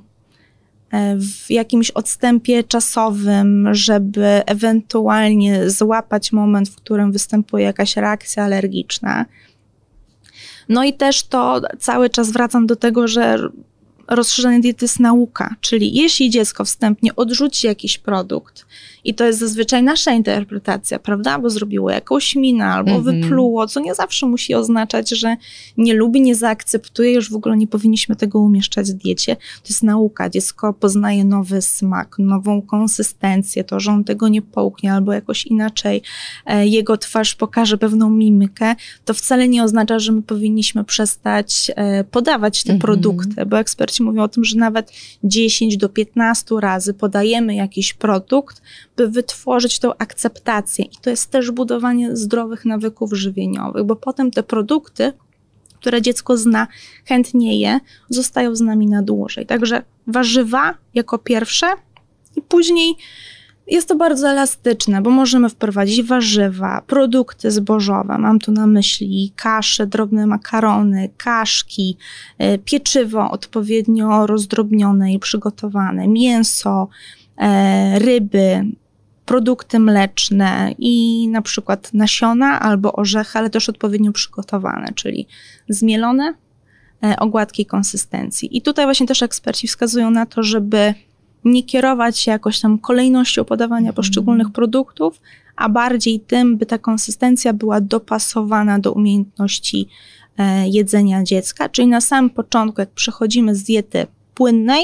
w 1.17 1.51
jakimś 1.51 1.91
odstępie 1.91 2.63
czasowym, 2.63 3.69
żeby 3.71 4.25
ewentualnie 4.45 5.69
złapać 5.69 6.31
moment, 6.31 6.69
w 6.69 6.75
którym 6.75 7.11
występuje 7.11 7.65
jakaś 7.65 7.97
reakcja 7.97 8.43
alergiczna. 8.43 9.25
No 10.69 10.83
i 10.83 10.93
też 10.93 11.23
to 11.23 11.61
cały 11.79 12.09
czas 12.09 12.31
wracam 12.31 12.67
do 12.67 12.75
tego, 12.75 13.07
że 13.07 13.49
rozszerzenie 14.07 14.59
diety 14.59 14.85
jest 14.85 14.99
nauka, 14.99 15.55
czyli 15.61 15.93
jeśli 15.93 16.29
dziecko 16.29 16.65
wstępnie 16.65 17.15
odrzuci 17.15 17.67
jakiś 17.67 17.97
produkt, 17.97 18.65
i 19.03 19.13
to 19.13 19.25
jest 19.25 19.39
zazwyczaj 19.39 19.83
nasza 19.83 20.11
interpretacja, 20.11 20.99
prawda? 20.99 21.39
Bo 21.39 21.49
zrobiło 21.49 21.91
jakąś 21.91 22.35
minę 22.35 22.65
albo 22.65 22.91
mm 22.91 23.03
-hmm. 23.03 23.21
wypluło, 23.21 23.67
co 23.67 23.79
nie 23.79 23.95
zawsze 23.95 24.25
musi 24.25 24.55
oznaczać, 24.55 25.09
że 25.09 25.35
nie 25.77 25.93
lubi, 25.93 26.21
nie 26.21 26.35
zaakceptuje, 26.35 27.11
już 27.11 27.31
w 27.31 27.35
ogóle 27.35 27.57
nie 27.57 27.67
powinniśmy 27.67 28.15
tego 28.15 28.39
umieszczać 28.39 28.91
w 28.91 28.93
diecie. 28.93 29.35
To 29.35 29.69
jest 29.69 29.83
nauka. 29.83 30.29
Dziecko 30.29 30.73
poznaje 30.73 31.25
nowy 31.25 31.61
smak, 31.61 32.15
nową 32.19 32.61
konsystencję, 32.61 33.63
to, 33.63 33.79
że 33.79 33.91
on 33.91 34.03
tego 34.03 34.27
nie 34.27 34.41
połknie 34.41 34.93
albo 34.93 35.13
jakoś 35.13 35.45
inaczej 35.45 36.01
e, 36.45 36.67
jego 36.67 36.97
twarz 36.97 37.35
pokaże 37.35 37.77
pewną 37.77 38.09
mimikę, 38.09 38.75
to 39.05 39.13
wcale 39.13 39.47
nie 39.47 39.63
oznacza, 39.63 39.99
że 39.99 40.11
my 40.11 40.21
powinniśmy 40.21 40.83
przestać 40.83 41.71
e, 41.75 42.03
podawać 42.03 42.63
te 42.63 42.69
mm 42.69 42.79
-hmm. 42.79 42.81
produkty, 42.81 43.45
bo 43.45 43.59
eksperci 43.59 44.03
mówią 44.03 44.23
o 44.23 44.27
tym, 44.27 44.43
że 44.43 44.57
nawet 44.57 44.91
10 45.23 45.77
do 45.77 45.89
15 45.89 46.55
razy 46.61 46.93
podajemy 46.93 47.55
jakiś 47.55 47.93
produkt, 47.93 48.61
by 48.97 49.07
wytworzyć 49.07 49.79
tą 49.79 49.97
akceptację. 49.97 50.85
I 50.85 50.97
to 51.01 51.09
jest 51.09 51.31
też 51.31 51.51
budowanie 51.51 52.15
zdrowych 52.15 52.65
nawyków 52.65 53.13
żywieniowych, 53.13 53.83
bo 53.83 53.95
potem 53.95 54.31
te 54.31 54.43
produkty, 54.43 55.13
które 55.75 56.01
dziecko 56.01 56.37
zna, 56.37 56.67
chętnie 57.05 57.59
je, 57.59 57.79
zostają 58.09 58.55
z 58.55 58.61
nami 58.61 58.87
na 58.87 59.01
dłużej. 59.01 59.45
Także 59.45 59.83
warzywa 60.07 60.77
jako 60.93 61.17
pierwsze 61.17 61.67
i 62.35 62.41
później 62.41 62.95
jest 63.67 63.87
to 63.87 63.95
bardzo 63.95 64.29
elastyczne, 64.29 65.01
bo 65.01 65.09
możemy 65.09 65.49
wprowadzić 65.49 66.03
warzywa, 66.03 66.81
produkty 66.87 67.51
zbożowe. 67.51 68.17
Mam 68.17 68.39
tu 68.39 68.51
na 68.51 68.67
myśli 68.67 69.33
kasze, 69.35 69.87
drobne 69.87 70.27
makarony, 70.27 71.09
kaszki, 71.17 71.97
e, 72.37 72.57
pieczywo 72.57 73.31
odpowiednio 73.31 74.27
rozdrobnione 74.27 75.13
i 75.13 75.19
przygotowane, 75.19 76.07
mięso, 76.07 76.87
e, 77.37 77.99
ryby, 77.99 78.65
produkty 79.25 79.79
mleczne 79.79 80.75
i 80.79 81.27
na 81.27 81.41
przykład 81.41 81.93
nasiona 81.93 82.59
albo 82.59 82.93
orzechy, 82.93 83.39
ale 83.39 83.49
też 83.49 83.69
odpowiednio 83.69 84.11
przygotowane, 84.11 84.87
czyli 84.95 85.27
zmielone 85.69 86.33
e, 87.03 87.15
o 87.19 87.27
gładkiej 87.27 87.65
konsystencji. 87.65 88.57
I 88.57 88.61
tutaj 88.61 88.85
właśnie 88.85 89.07
też 89.07 89.23
eksperci 89.23 89.67
wskazują 89.67 90.11
na 90.11 90.25
to, 90.25 90.43
żeby 90.43 90.93
nie 91.45 91.63
kierować 91.63 92.17
się 92.19 92.31
jakoś 92.31 92.59
tam 92.59 92.79
kolejnością 92.79 93.45
podawania 93.45 93.89
mhm. 93.89 93.95
poszczególnych 93.95 94.49
produktów, 94.49 95.21
a 95.55 95.69
bardziej 95.69 96.19
tym, 96.19 96.57
by 96.57 96.65
ta 96.65 96.77
konsystencja 96.77 97.53
była 97.53 97.81
dopasowana 97.81 98.79
do 98.79 98.91
umiejętności 98.91 99.87
e, 100.37 100.69
jedzenia 100.69 101.23
dziecka. 101.23 101.69
Czyli 101.69 101.87
na 101.87 102.01
samym 102.01 102.29
początku, 102.29 102.81
jak 102.81 102.89
przechodzimy 102.89 103.55
z 103.55 103.63
diety 103.63 104.07
płynnej, 104.33 104.83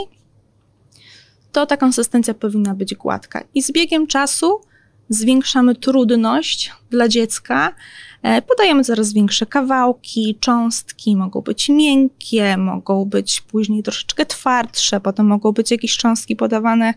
to 1.51 1.65
ta 1.65 1.77
konsystencja 1.77 2.33
powinna 2.33 2.73
być 2.73 2.95
gładka. 2.95 3.43
I 3.55 3.61
z 3.61 3.71
biegiem 3.71 4.07
czasu 4.07 4.61
zwiększamy 5.09 5.75
trudność 5.75 6.71
dla 6.89 7.07
dziecka, 7.07 7.75
e, 8.23 8.41
podajemy 8.41 8.83
coraz 8.83 9.13
większe 9.13 9.45
kawałki, 9.45 10.37
cząstki, 10.39 11.15
mogą 11.15 11.41
być 11.41 11.69
miękkie, 11.69 12.57
mogą 12.57 13.05
być 13.05 13.41
później 13.41 13.83
troszeczkę 13.83 14.25
twardsze, 14.25 14.99
potem 14.99 15.25
mogą 15.25 15.51
być 15.51 15.71
jakieś 15.71 15.97
cząstki 15.97 16.35
podawane 16.35 16.93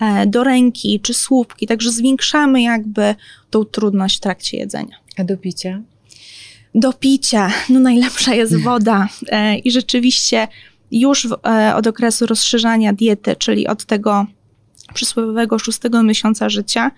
e, 0.00 0.26
do 0.26 0.44
ręki 0.44 1.00
czy 1.00 1.14
słupki, 1.14 1.66
także 1.66 1.90
zwiększamy 1.90 2.62
jakby 2.62 3.14
tą 3.50 3.64
trudność 3.64 4.16
w 4.16 4.20
trakcie 4.20 4.56
jedzenia. 4.56 4.96
A 5.18 5.24
do 5.24 5.36
picia? 5.36 5.82
Do 6.74 6.92
picia, 6.92 7.50
no 7.68 7.80
najlepsza 7.80 8.34
jest 8.34 8.56
woda 8.56 9.08
e, 9.28 9.58
i 9.58 9.70
rzeczywiście 9.70 10.48
już 10.90 11.26
w, 11.26 11.36
e, 11.46 11.74
od 11.76 11.86
okresu 11.86 12.26
rozszerzania 12.26 12.92
diety, 12.92 13.36
czyli 13.36 13.66
od 13.66 13.84
tego 13.84 14.26
przysłowiowego 14.94 15.58
szóstego 15.58 16.02
miesiąca 16.02 16.48
życia, 16.48 16.90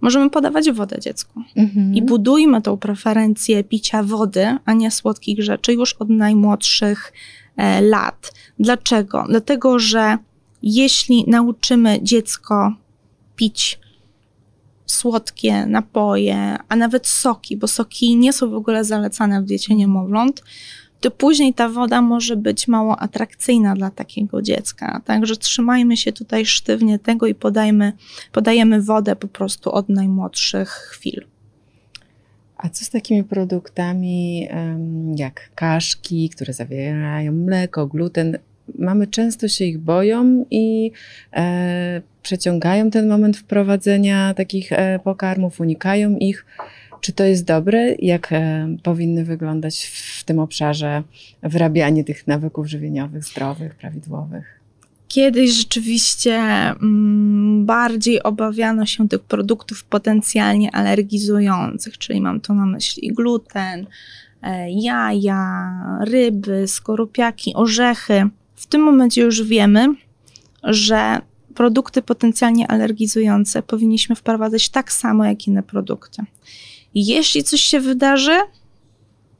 możemy 0.00 0.30
podawać 0.30 0.70
wodę 0.70 1.00
dziecku. 1.00 1.42
Mhm. 1.56 1.94
I 1.94 2.02
budujmy 2.02 2.62
tą 2.62 2.76
preferencję 2.76 3.64
picia 3.64 4.02
wody, 4.02 4.56
a 4.64 4.72
nie 4.72 4.90
słodkich 4.90 5.42
rzeczy 5.42 5.72
już 5.72 5.92
od 5.92 6.08
najmłodszych 6.08 7.12
e, 7.56 7.80
lat. 7.80 8.32
Dlaczego? 8.58 9.24
Dlatego, 9.28 9.78
że 9.78 10.18
jeśli 10.62 11.24
nauczymy 11.26 11.98
dziecko 12.02 12.74
pić 13.36 13.78
słodkie 14.86 15.66
napoje, 15.66 16.56
a 16.68 16.76
nawet 16.76 17.06
soki, 17.06 17.56
bo 17.56 17.68
soki 17.68 18.16
nie 18.16 18.32
są 18.32 18.50
w 18.50 18.54
ogóle 18.54 18.84
zalecane 18.84 19.42
w 19.42 19.44
diecie 19.44 19.74
niemowląt, 19.74 20.42
to 21.04 21.10
później 21.10 21.54
ta 21.54 21.68
woda 21.68 22.02
może 22.02 22.36
być 22.36 22.68
mało 22.68 23.00
atrakcyjna 23.00 23.74
dla 23.74 23.90
takiego 23.90 24.42
dziecka. 24.42 25.00
Także 25.04 25.36
trzymajmy 25.36 25.96
się 25.96 26.12
tutaj 26.12 26.46
sztywnie 26.46 26.98
tego 26.98 27.26
i 27.26 27.34
podajmy, 27.34 27.92
podajemy 28.32 28.82
wodę 28.82 29.16
po 29.16 29.28
prostu 29.28 29.72
od 29.72 29.88
najmłodszych 29.88 30.68
chwil. 30.68 31.24
A 32.56 32.68
co 32.68 32.84
z 32.84 32.90
takimi 32.90 33.24
produktami 33.24 34.48
jak 35.16 35.50
kaszki, 35.54 36.28
które 36.28 36.52
zawierają 36.52 37.32
mleko, 37.32 37.86
gluten? 37.86 38.38
Mamy 38.78 39.06
często 39.06 39.48
się 39.48 39.64
ich 39.64 39.78
boją 39.78 40.44
i 40.50 40.92
e, 41.32 42.02
przeciągają 42.22 42.90
ten 42.90 43.08
moment 43.08 43.36
wprowadzenia 43.36 44.34
takich 44.34 44.72
e, 44.72 44.98
pokarmów, 44.98 45.60
unikają 45.60 46.16
ich. 46.16 46.46
Czy 47.04 47.12
to 47.12 47.24
jest 47.24 47.44
dobre? 47.44 47.94
Jak 47.98 48.32
e, 48.32 48.68
powinny 48.82 49.24
wyglądać 49.24 49.84
w 49.84 50.24
tym 50.24 50.38
obszarze 50.38 51.02
wyrabianie 51.42 52.04
tych 52.04 52.26
nawyków 52.26 52.66
żywieniowych, 52.66 53.24
zdrowych, 53.24 53.74
prawidłowych? 53.74 54.60
Kiedyś 55.08 55.50
rzeczywiście 55.50 56.34
mm, 56.34 57.66
bardziej 57.66 58.22
obawiano 58.22 58.86
się 58.86 59.08
tych 59.08 59.20
produktów 59.20 59.84
potencjalnie 59.84 60.70
alergizujących, 60.70 61.98
czyli 61.98 62.20
mam 62.20 62.40
tu 62.40 62.54
na 62.54 62.66
myśli 62.66 63.12
gluten, 63.12 63.86
e, 64.42 64.70
jaja, 64.70 65.72
ryby, 66.06 66.68
skorupiaki, 66.68 67.54
orzechy. 67.54 68.28
W 68.54 68.66
tym 68.66 68.82
momencie 68.82 69.22
już 69.22 69.42
wiemy, 69.42 69.94
że 70.62 71.20
produkty 71.54 72.02
potencjalnie 72.02 72.70
alergizujące 72.70 73.62
powinniśmy 73.62 74.16
wprowadzać 74.16 74.68
tak 74.68 74.92
samo 74.92 75.24
jak 75.24 75.46
inne 75.46 75.62
produkty. 75.62 76.22
Jeśli 76.94 77.44
coś 77.44 77.60
się 77.60 77.80
wydarzy, 77.80 78.36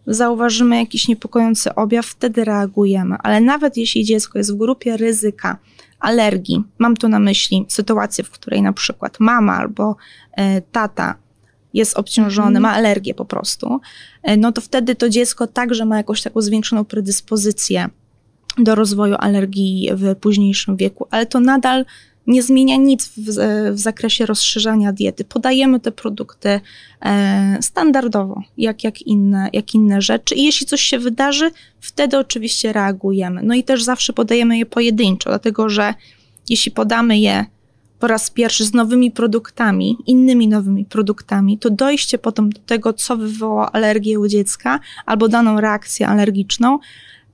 zauważymy 0.06 0.76
jakiś 0.76 1.08
niepokojący 1.08 1.74
objaw, 1.74 2.06
wtedy 2.06 2.44
reagujemy. 2.44 3.16
Ale 3.22 3.40
nawet 3.40 3.76
jeśli 3.76 4.04
dziecko 4.04 4.38
jest 4.38 4.52
w 4.52 4.56
grupie 4.56 4.96
ryzyka 4.96 5.58
alergii, 6.00 6.64
mam 6.78 6.96
tu 6.96 7.08
na 7.08 7.18
myśli 7.18 7.66
sytuację, 7.68 8.24
w 8.24 8.30
której 8.30 8.62
na 8.62 8.72
przykład 8.72 9.20
mama 9.20 9.56
albo 9.56 9.96
e, 10.32 10.60
tata 10.60 11.14
jest 11.74 11.98
obciążony, 11.98 12.48
mm. 12.48 12.62
ma 12.62 12.72
alergię 12.72 13.14
po 13.14 13.24
prostu, 13.24 13.80
e, 14.22 14.36
no 14.36 14.52
to 14.52 14.60
wtedy 14.60 14.94
to 14.94 15.08
dziecko 15.08 15.46
także 15.46 15.84
ma 15.84 15.96
jakąś 15.96 16.22
taką 16.22 16.40
zwiększoną 16.40 16.84
predyspozycję 16.84 17.88
do 18.58 18.74
rozwoju 18.74 19.14
alergii 19.18 19.90
w 19.94 20.16
późniejszym 20.16 20.76
wieku, 20.76 21.06
ale 21.10 21.26
to 21.26 21.40
nadal 21.40 21.84
nie 22.26 22.42
zmienia 22.42 22.76
nic 22.76 23.08
w, 23.08 23.18
w, 23.18 23.78
zakresie 23.78 24.26
rozszerzania 24.26 24.92
diety. 24.92 25.24
Podajemy 25.24 25.80
te 25.80 25.92
produkty 25.92 26.60
e, 27.00 27.58
standardowo, 27.60 28.42
jak, 28.58 28.84
jak, 28.84 29.02
inne, 29.02 29.48
jak 29.52 29.74
inne 29.74 30.02
rzeczy. 30.02 30.34
I 30.34 30.44
jeśli 30.44 30.66
coś 30.66 30.80
się 30.80 30.98
wydarzy, 30.98 31.50
wtedy 31.80 32.18
oczywiście 32.18 32.72
reagujemy. 32.72 33.42
No 33.42 33.54
i 33.54 33.64
też 33.64 33.82
zawsze 33.82 34.12
podajemy 34.12 34.58
je 34.58 34.66
pojedynczo, 34.66 35.30
dlatego 35.30 35.68
że 35.68 35.94
jeśli 36.48 36.72
podamy 36.72 37.18
je 37.18 37.44
po 37.98 38.06
raz 38.06 38.30
pierwszy 38.30 38.64
z 38.64 38.74
nowymi 38.74 39.10
produktami, 39.10 39.96
innymi 40.06 40.48
nowymi 40.48 40.84
produktami, 40.84 41.58
to 41.58 41.70
dojście 41.70 42.18
potem 42.18 42.50
do 42.50 42.60
tego, 42.66 42.92
co 42.92 43.16
wywoła 43.16 43.72
alergię 43.72 44.20
u 44.20 44.28
dziecka 44.28 44.80
albo 45.06 45.28
daną 45.28 45.60
reakcję 45.60 46.08
alergiczną, 46.08 46.78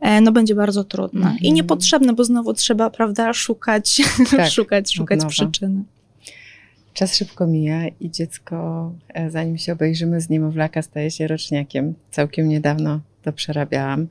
no 0.01 0.33
będzie 0.33 0.55
bardzo 0.55 0.85
trudne 0.85 1.21
mm 1.21 1.33
-hmm. 1.33 1.41
i 1.41 1.47
mhm. 1.47 1.55
niepotrzebne, 1.55 2.13
bo 2.13 2.25
znowu 2.25 2.55
trzeba, 2.55 2.91
prawda, 2.91 3.33
szukać, 3.33 4.03
tak, 4.37 4.51
szukać, 4.51 4.95
szukać 4.95 5.21
przyczyny. 5.29 5.83
Czas 6.95 7.17
szybko 7.17 7.47
mija 7.47 7.89
i 8.01 8.11
dziecko, 8.11 8.93
e, 9.09 9.31
zanim 9.31 9.59
się 9.59 9.73
obejrzymy 9.73 10.21
z 10.21 10.29
niemowlaka, 10.29 10.83
staje 10.83 11.11
się 11.11 11.27
roczniakiem. 11.27 11.95
Całkiem 12.11 12.49
niedawno 12.49 13.01
to 13.23 13.33
przerabiałam, 13.33 14.07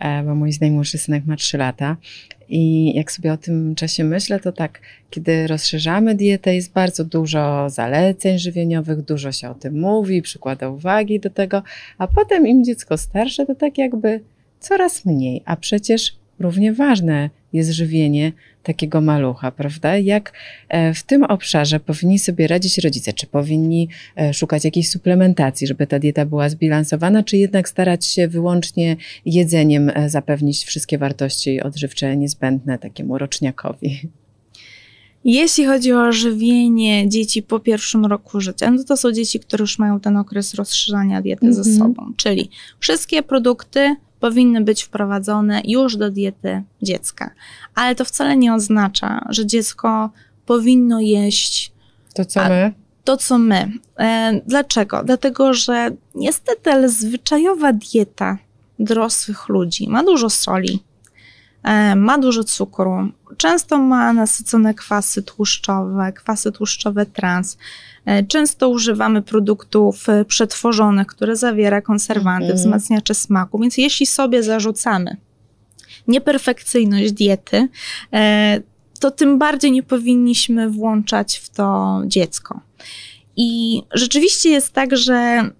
e, 0.00 0.22
bo 0.22 0.34
mój 0.34 0.50
najmłodszy 0.60 0.98
synek 0.98 1.26
ma 1.26 1.36
3 1.36 1.58
lata. 1.58 1.96
I 2.48 2.94
jak 2.94 3.12
sobie 3.12 3.32
o 3.32 3.36
tym 3.36 3.74
czasie 3.74 4.04
myślę, 4.04 4.40
to 4.40 4.52
tak, 4.52 4.80
kiedy 5.10 5.46
rozszerzamy 5.46 6.14
dietę, 6.14 6.54
jest 6.54 6.72
bardzo 6.72 7.04
dużo 7.04 7.70
zaleceń 7.70 8.38
żywieniowych, 8.38 9.02
dużo 9.02 9.32
się 9.32 9.50
o 9.50 9.54
tym 9.54 9.80
mówi, 9.80 10.22
przykłada 10.22 10.68
uwagi 10.68 11.20
do 11.20 11.30
tego, 11.30 11.62
a 11.98 12.06
potem 12.06 12.46
im 12.46 12.64
dziecko 12.64 12.96
starsze, 12.96 13.46
to 13.46 13.54
tak 13.54 13.78
jakby 13.78 14.20
coraz 14.64 15.04
mniej, 15.04 15.42
a 15.44 15.56
przecież 15.56 16.16
równie 16.40 16.72
ważne 16.72 17.30
jest 17.52 17.70
żywienie 17.70 18.32
takiego 18.62 19.00
malucha, 19.00 19.50
prawda? 19.50 19.98
Jak 19.98 20.32
e, 20.68 20.94
w 20.94 21.02
tym 21.02 21.22
obszarze 21.22 21.80
powinni 21.80 22.18
sobie 22.18 22.46
radzić 22.46 22.78
rodzice? 22.78 23.12
Czy 23.12 23.26
powinni 23.26 23.88
e, 24.16 24.34
szukać 24.34 24.64
jakiejś 24.64 24.90
suplementacji, 24.90 25.66
żeby 25.66 25.86
ta 25.86 25.98
dieta 25.98 26.26
była 26.26 26.48
zbilansowana, 26.48 27.22
czy 27.22 27.36
jednak 27.36 27.68
starać 27.68 28.06
się 28.06 28.28
wyłącznie 28.28 28.96
jedzeniem 29.26 29.90
e, 29.94 30.10
zapewnić 30.10 30.64
wszystkie 30.64 30.98
wartości 30.98 31.60
odżywcze 31.60 32.16
niezbędne 32.16 32.78
takiemu 32.78 33.18
roczniakowi? 33.18 34.00
Jeśli 35.24 35.64
chodzi 35.64 35.92
o 35.92 36.12
żywienie 36.12 37.08
dzieci 37.08 37.42
po 37.42 37.60
pierwszym 37.60 38.06
roku 38.06 38.40
życia, 38.40 38.70
no 38.70 38.84
to 38.84 38.96
są 38.96 39.12
dzieci, 39.12 39.40
które 39.40 39.62
już 39.62 39.78
mają 39.78 40.00
ten 40.00 40.16
okres 40.16 40.54
rozszerzania 40.54 41.22
diety 41.22 41.46
mm 41.46 41.54
-hmm. 41.58 41.62
ze 41.64 41.70
mhm. 41.70 41.88
sobą, 41.88 42.12
czyli 42.16 42.50
wszystkie 42.80 43.22
produkty 43.22 43.96
powinny 44.24 44.60
być 44.60 44.82
wprowadzone 44.82 45.62
już 45.64 45.96
do 45.96 46.10
diety 46.10 46.62
dziecka. 46.82 47.30
Ale 47.74 47.94
to 47.94 48.04
wcale 48.04 48.36
nie 48.36 48.54
oznacza, 48.54 49.26
że 49.28 49.46
dziecko 49.46 50.10
powinno 50.46 51.00
jeść 51.00 51.72
to, 52.14 52.24
co 52.24 52.48
my. 52.48 52.72
To, 53.04 53.16
co 53.16 53.38
my. 53.38 53.72
E, 53.98 54.40
dlaczego? 54.46 55.02
Dlatego, 55.04 55.54
że 55.54 55.90
niestety, 56.14 56.72
ale 56.72 56.88
zwyczajowa 56.88 57.72
dieta 57.72 58.38
dorosłych 58.78 59.48
ludzi 59.48 59.88
ma 59.88 60.04
dużo 60.04 60.30
soli, 60.30 60.82
ma 61.96 62.18
dużo 62.18 62.44
cukru, 62.44 63.08
często 63.36 63.78
ma 63.78 64.12
nasycone 64.12 64.74
kwasy 64.74 65.22
tłuszczowe, 65.22 66.12
kwasy 66.12 66.52
tłuszczowe 66.52 67.06
trans. 67.06 67.58
E, 68.04 68.22
często 68.22 68.68
używamy 68.68 69.22
produktów 69.22 70.08
e, 70.08 70.24
przetworzonych, 70.24 71.06
które 71.06 71.36
zawiera 71.36 71.80
konserwanty, 71.80 72.44
mhm. 72.44 72.58
wzmacniacze 72.58 73.14
smaku, 73.14 73.58
więc 73.58 73.78
jeśli 73.78 74.06
sobie 74.06 74.42
zarzucamy 74.42 75.16
nieperfekcyjność 76.08 77.12
diety, 77.12 77.68
e, 78.12 78.60
to 79.00 79.10
tym 79.10 79.38
bardziej 79.38 79.72
nie 79.72 79.82
powinniśmy 79.82 80.70
włączać 80.70 81.36
w 81.36 81.50
to 81.50 82.00
dziecko. 82.06 82.60
I 83.36 83.82
rzeczywiście 83.92 84.50
jest 84.50 84.72
tak, 84.72 84.96
że 84.96 85.50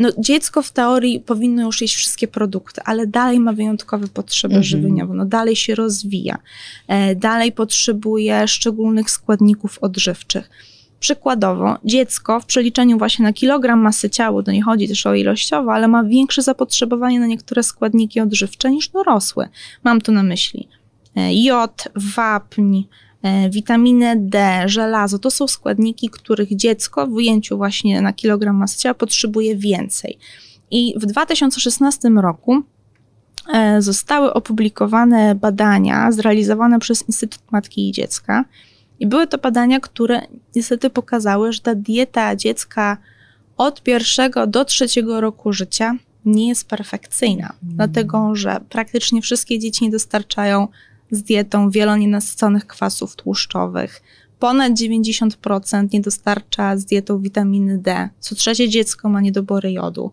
no, 0.00 0.08
dziecko 0.18 0.62
w 0.62 0.72
teorii 0.72 1.20
powinno 1.20 1.62
już 1.62 1.80
jeść 1.80 1.94
wszystkie 1.94 2.28
produkty, 2.28 2.80
ale 2.84 3.06
dalej 3.06 3.40
ma 3.40 3.52
wyjątkowe 3.52 4.08
potrzeby 4.08 4.54
mhm. 4.54 4.64
żywieniowe, 4.64 5.14
no, 5.14 5.24
dalej 5.24 5.56
się 5.56 5.74
rozwija, 5.74 6.38
dalej 7.16 7.52
potrzebuje 7.52 8.48
szczególnych 8.48 9.10
składników 9.10 9.78
odżywczych. 9.78 10.50
Przykładowo, 11.00 11.78
dziecko 11.84 12.40
w 12.40 12.46
przeliczeniu 12.46 12.98
właśnie 12.98 13.22
na 13.22 13.32
kilogram 13.32 13.80
masy 13.80 14.10
ciała, 14.10 14.42
to 14.42 14.52
nie 14.52 14.62
chodzi 14.62 14.88
też 14.88 15.06
o 15.06 15.14
ilościowo, 15.14 15.72
ale 15.72 15.88
ma 15.88 16.04
większe 16.04 16.42
zapotrzebowanie 16.42 17.20
na 17.20 17.26
niektóre 17.26 17.62
składniki 17.62 18.20
odżywcze 18.20 18.70
niż 18.70 18.88
dorosły. 18.88 19.48
Mam 19.84 20.00
tu 20.00 20.12
na 20.12 20.22
myśli 20.22 20.68
e, 21.16 21.34
jod, 21.34 21.84
wapń, 22.16 22.78
e, 22.78 22.84
witaminę 23.50 24.16
D, 24.16 24.62
żelazo. 24.66 25.18
To 25.18 25.30
są 25.30 25.48
składniki, 25.48 26.10
których 26.10 26.56
dziecko 26.56 27.06
w 27.06 27.12
ujęciu 27.12 27.56
właśnie 27.56 28.00
na 28.00 28.12
kilogram 28.12 28.56
masy 28.56 28.78
ciała 28.78 28.94
potrzebuje 28.94 29.56
więcej. 29.56 30.18
I 30.70 30.94
w 30.96 31.06
2016 31.06 32.08
roku 32.08 32.62
e, 33.52 33.82
zostały 33.82 34.32
opublikowane 34.32 35.34
badania 35.34 36.12
zrealizowane 36.12 36.78
przez 36.78 37.08
Instytut 37.08 37.42
Matki 37.52 37.88
i 37.88 37.92
Dziecka, 37.92 38.44
i 39.00 39.06
były 39.06 39.26
to 39.26 39.38
badania, 39.38 39.80
które 39.80 40.20
niestety 40.56 40.90
pokazały, 40.90 41.52
że 41.52 41.60
ta 41.60 41.74
dieta 41.74 42.36
dziecka 42.36 42.96
od 43.56 43.82
pierwszego 43.82 44.46
do 44.46 44.64
trzeciego 44.64 45.20
roku 45.20 45.52
życia 45.52 45.96
nie 46.24 46.48
jest 46.48 46.68
perfekcyjna, 46.68 47.52
mm. 47.62 47.76
dlatego 47.76 48.34
że 48.34 48.60
praktycznie 48.68 49.22
wszystkie 49.22 49.58
dzieci 49.58 49.84
nie 49.84 49.90
dostarczają 49.90 50.68
z 51.10 51.22
dietą 51.22 51.70
wielonienasyconych 51.70 52.66
kwasów 52.66 53.16
tłuszczowych. 53.16 54.02
Ponad 54.38 54.72
90% 54.72 55.88
nie 55.92 56.00
dostarcza 56.00 56.76
z 56.76 56.84
dietą 56.84 57.20
witaminy 57.20 57.78
D. 57.78 58.08
Co 58.20 58.34
trzecie 58.34 58.68
dziecko 58.68 59.08
ma 59.08 59.20
niedobory 59.20 59.72
jodu. 59.72 60.12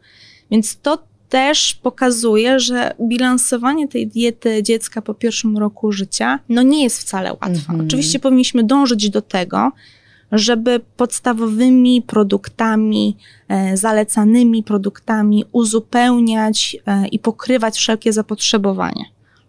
Więc 0.51 0.77
to 0.77 1.03
też 1.29 1.79
pokazuje, 1.83 2.59
że 2.59 2.93
bilansowanie 3.01 3.87
tej 3.87 4.07
diety 4.07 4.63
dziecka 4.63 5.01
po 5.01 5.13
pierwszym 5.13 5.57
roku 5.57 5.91
życia 5.91 6.39
no 6.49 6.61
nie 6.61 6.83
jest 6.83 6.99
wcale 6.99 7.31
łatwe. 7.31 7.47
Mhm. 7.47 7.81
Oczywiście 7.81 8.19
powinniśmy 8.19 8.63
dążyć 8.63 9.09
do 9.09 9.21
tego, 9.21 9.71
żeby 10.31 10.79
podstawowymi 10.97 12.01
produktami, 12.01 13.17
e, 13.47 13.77
zalecanymi 13.77 14.63
produktami 14.63 15.45
uzupełniać 15.51 16.77
e, 16.85 17.07
i 17.07 17.19
pokrywać 17.19 17.77
wszelkie 17.77 18.13
zapotrzebowanie. 18.13 19.05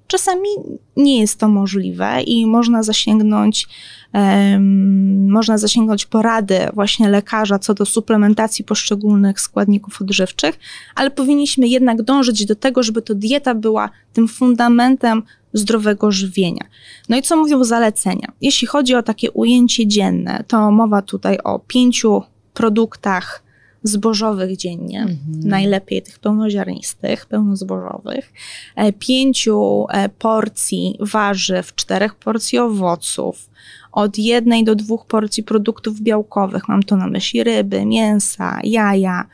Czasami 0.09 0.49
nie 0.97 1.21
jest 1.21 1.40
to 1.40 1.49
możliwe 1.49 2.23
i 2.23 2.47
można 2.47 2.83
zasięgnąć, 2.83 3.68
um, 4.14 5.31
można 5.31 5.59
zasięgnąć 5.59 6.07
porady 6.07 6.59
właśnie 6.75 7.09
lekarza 7.09 7.59
co 7.59 7.75
do 7.75 7.87
suplementacji 7.87 8.64
poszczególnych 8.64 9.40
składników 9.40 10.01
odżywczych, 10.01 10.59
ale 10.94 11.11
powinniśmy 11.11 11.68
jednak 11.68 12.03
dążyć 12.03 12.47
do 12.47 12.57
tego, 12.57 12.83
żeby 12.83 13.03
to 13.03 13.14
dieta 13.14 13.55
była 13.55 13.90
tym 14.12 14.29
fundamentem 14.29 15.23
zdrowego 15.53 16.11
żywienia. 16.11 16.64
No 17.09 17.16
i 17.16 17.23
co 17.23 17.37
mówią 17.37 17.64
zalecenia? 17.64 18.33
Jeśli 18.40 18.66
chodzi 18.66 18.94
o 18.94 19.03
takie 19.03 19.31
ujęcie 19.31 19.87
dzienne, 19.87 20.44
to 20.47 20.71
mowa 20.71 21.03
tutaj 21.03 21.38
o 21.44 21.59
pięciu 21.59 22.23
produktach 22.55 23.47
zbożowych 23.83 24.57
dziennie, 24.57 25.01
mhm. 25.01 25.19
najlepiej 25.49 26.03
tych 26.03 26.19
pełnoziarnistych, 26.19 27.27
pełnozbożowych, 27.27 28.33
e, 28.77 28.93
pięciu 28.93 29.87
e, 29.91 30.09
porcji 30.09 30.97
warzyw, 31.01 31.75
czterech 31.75 32.14
porcji 32.14 32.59
owoców, 32.59 33.51
od 33.93 34.19
jednej 34.19 34.64
do 34.64 34.75
dwóch 34.75 35.07
porcji 35.07 35.43
produktów 35.43 36.01
białkowych, 36.01 36.69
mam 36.69 36.83
tu 36.83 36.97
na 36.97 37.07
myśli 37.07 37.45
ryby, 37.45 37.87
mięsa, 37.87 38.59
jaja, 38.64 39.27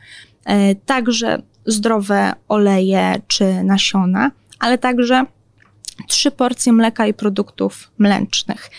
e, 0.45 0.75
także 0.75 1.41
zdrowe 1.65 2.33
oleje 2.47 3.21
czy 3.27 3.63
nasiona, 3.63 4.31
ale 4.59 4.77
także 4.77 5.25
trzy 6.07 6.31
porcje 6.31 6.73
mleka 6.73 7.07
i 7.07 7.13
produktów 7.13 7.91
mlecznych. 7.97 8.71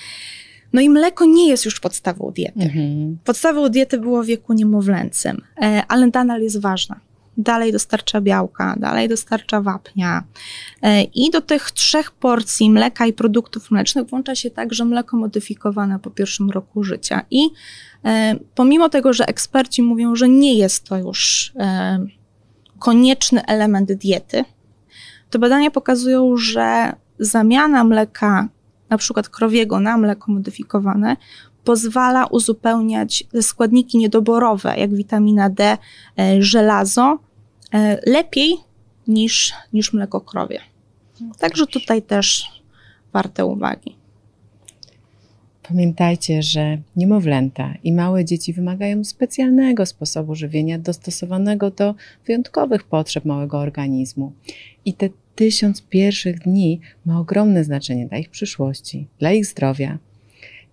No 0.77 0.83
i 0.83 0.91
mleko 0.91 1.25
nie 1.25 1.49
jest 1.49 1.65
już 1.65 1.81
podstawą 1.81 2.33
diety. 2.37 2.63
Mhm. 2.63 3.19
Podstawą 3.25 3.69
diety 3.69 3.99
było 3.99 4.23
w 4.23 4.27
wieku 4.27 4.53
niemowlęcym, 4.53 5.43
e, 5.63 5.83
ale 5.89 6.07
nadal 6.07 6.43
jest 6.43 6.61
ważna. 6.61 7.01
dalej 7.39 7.73
dostarcza 7.73 8.21
białka, 8.21 8.77
dalej 8.79 9.09
dostarcza 9.09 9.61
wapnia. 9.61 10.25
E, 10.83 11.03
I 11.03 11.31
do 11.31 11.41
tych 11.41 11.71
trzech 11.71 12.11
porcji 12.11 12.71
mleka 12.71 13.07
i 13.07 13.13
produktów 13.13 13.71
mlecznych 13.71 14.07
włącza 14.07 14.35
się 14.35 14.51
także 14.51 14.85
mleko 14.85 15.17
modyfikowane 15.17 15.99
po 15.99 16.11
pierwszym 16.11 16.51
roku 16.51 16.85
życia. 16.85 17.23
I 17.31 17.51
e, 18.05 18.37
pomimo 18.55 18.89
tego, 18.89 19.13
że 19.13 19.27
eksperci 19.27 19.83
mówią, 19.83 20.17
że 20.17 20.29
nie 20.29 20.55
jest 20.55 20.85
to 20.85 20.99
już 20.99 21.53
konieczny 22.79 23.47
element 23.47 23.93
diety, 23.93 24.45
to 25.31 25.39
badania 25.39 25.71
pokazują, 25.71 26.37
że 26.37 26.93
zamiana 27.19 27.85
mleka, 27.85 28.49
na 28.91 28.99
przykład 28.99 29.29
krowiego, 29.29 29.81
na 29.81 29.97
mleko 29.97 30.33
modyfikowane, 30.33 31.17
pozwala 31.65 32.27
uzupełniać 32.27 33.25
składniki 33.41 33.99
niedoborowe, 33.99 34.75
jak 34.77 34.95
witamina 34.95 35.51
D, 35.51 35.79
żelazo, 36.39 37.19
lepiej 38.07 38.57
niż, 39.09 39.53
niż 39.73 39.93
mleko 39.93 40.21
krowie. 40.21 40.61
Także 41.39 41.67
tutaj 41.67 42.03
też 42.03 42.45
warte 43.13 43.47
uwagi. 43.47 43.97
Pamiętajcie, 45.69 46.43
że 46.43 46.79
niemowlęta 46.97 47.75
i 47.85 47.93
małe 47.93 48.25
dzieci 48.25 48.53
wymagają 48.53 49.05
specjalnego 49.05 49.87
sposobu 49.87 50.35
żywienia 50.35 50.79
dostosowanego 50.79 51.71
do 51.71 51.95
wyjątkowych 52.27 52.85
potrzeb 52.85 53.25
małego 53.25 53.59
organizmu. 53.59 54.33
I 54.85 54.95
te 54.95 55.09
tysiąc 55.37 55.83
pierwszych 55.83 56.39
dni 56.39 56.81
ma 57.07 57.21
ogromne 57.21 57.65
znaczenie 57.65 58.07
dla 58.07 58.19
ich 58.19 58.31
przyszłości, 58.31 59.07
dla 59.19 59.33
ich 59.33 59.47
zdrowia. 59.47 59.99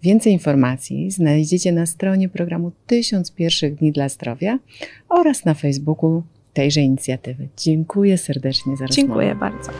Więcej 0.03 0.33
informacji 0.33 1.11
znajdziecie 1.11 1.71
na 1.71 1.85
stronie 1.85 2.29
programu 2.29 2.71
Tysiąc 2.87 3.31
pierwszych 3.31 3.75
dni 3.75 3.91
dla 3.91 4.09
zdrowia 4.09 4.59
oraz 5.09 5.45
na 5.45 5.53
Facebooku 5.53 6.23
tejże 6.53 6.81
inicjatywy. 6.81 7.47
Dziękuję 7.57 8.17
serdecznie 8.17 8.77
za 8.77 8.85
rozmowę. 8.85 9.07
Dziękuję 9.07 9.35
bardzo. 9.35 9.71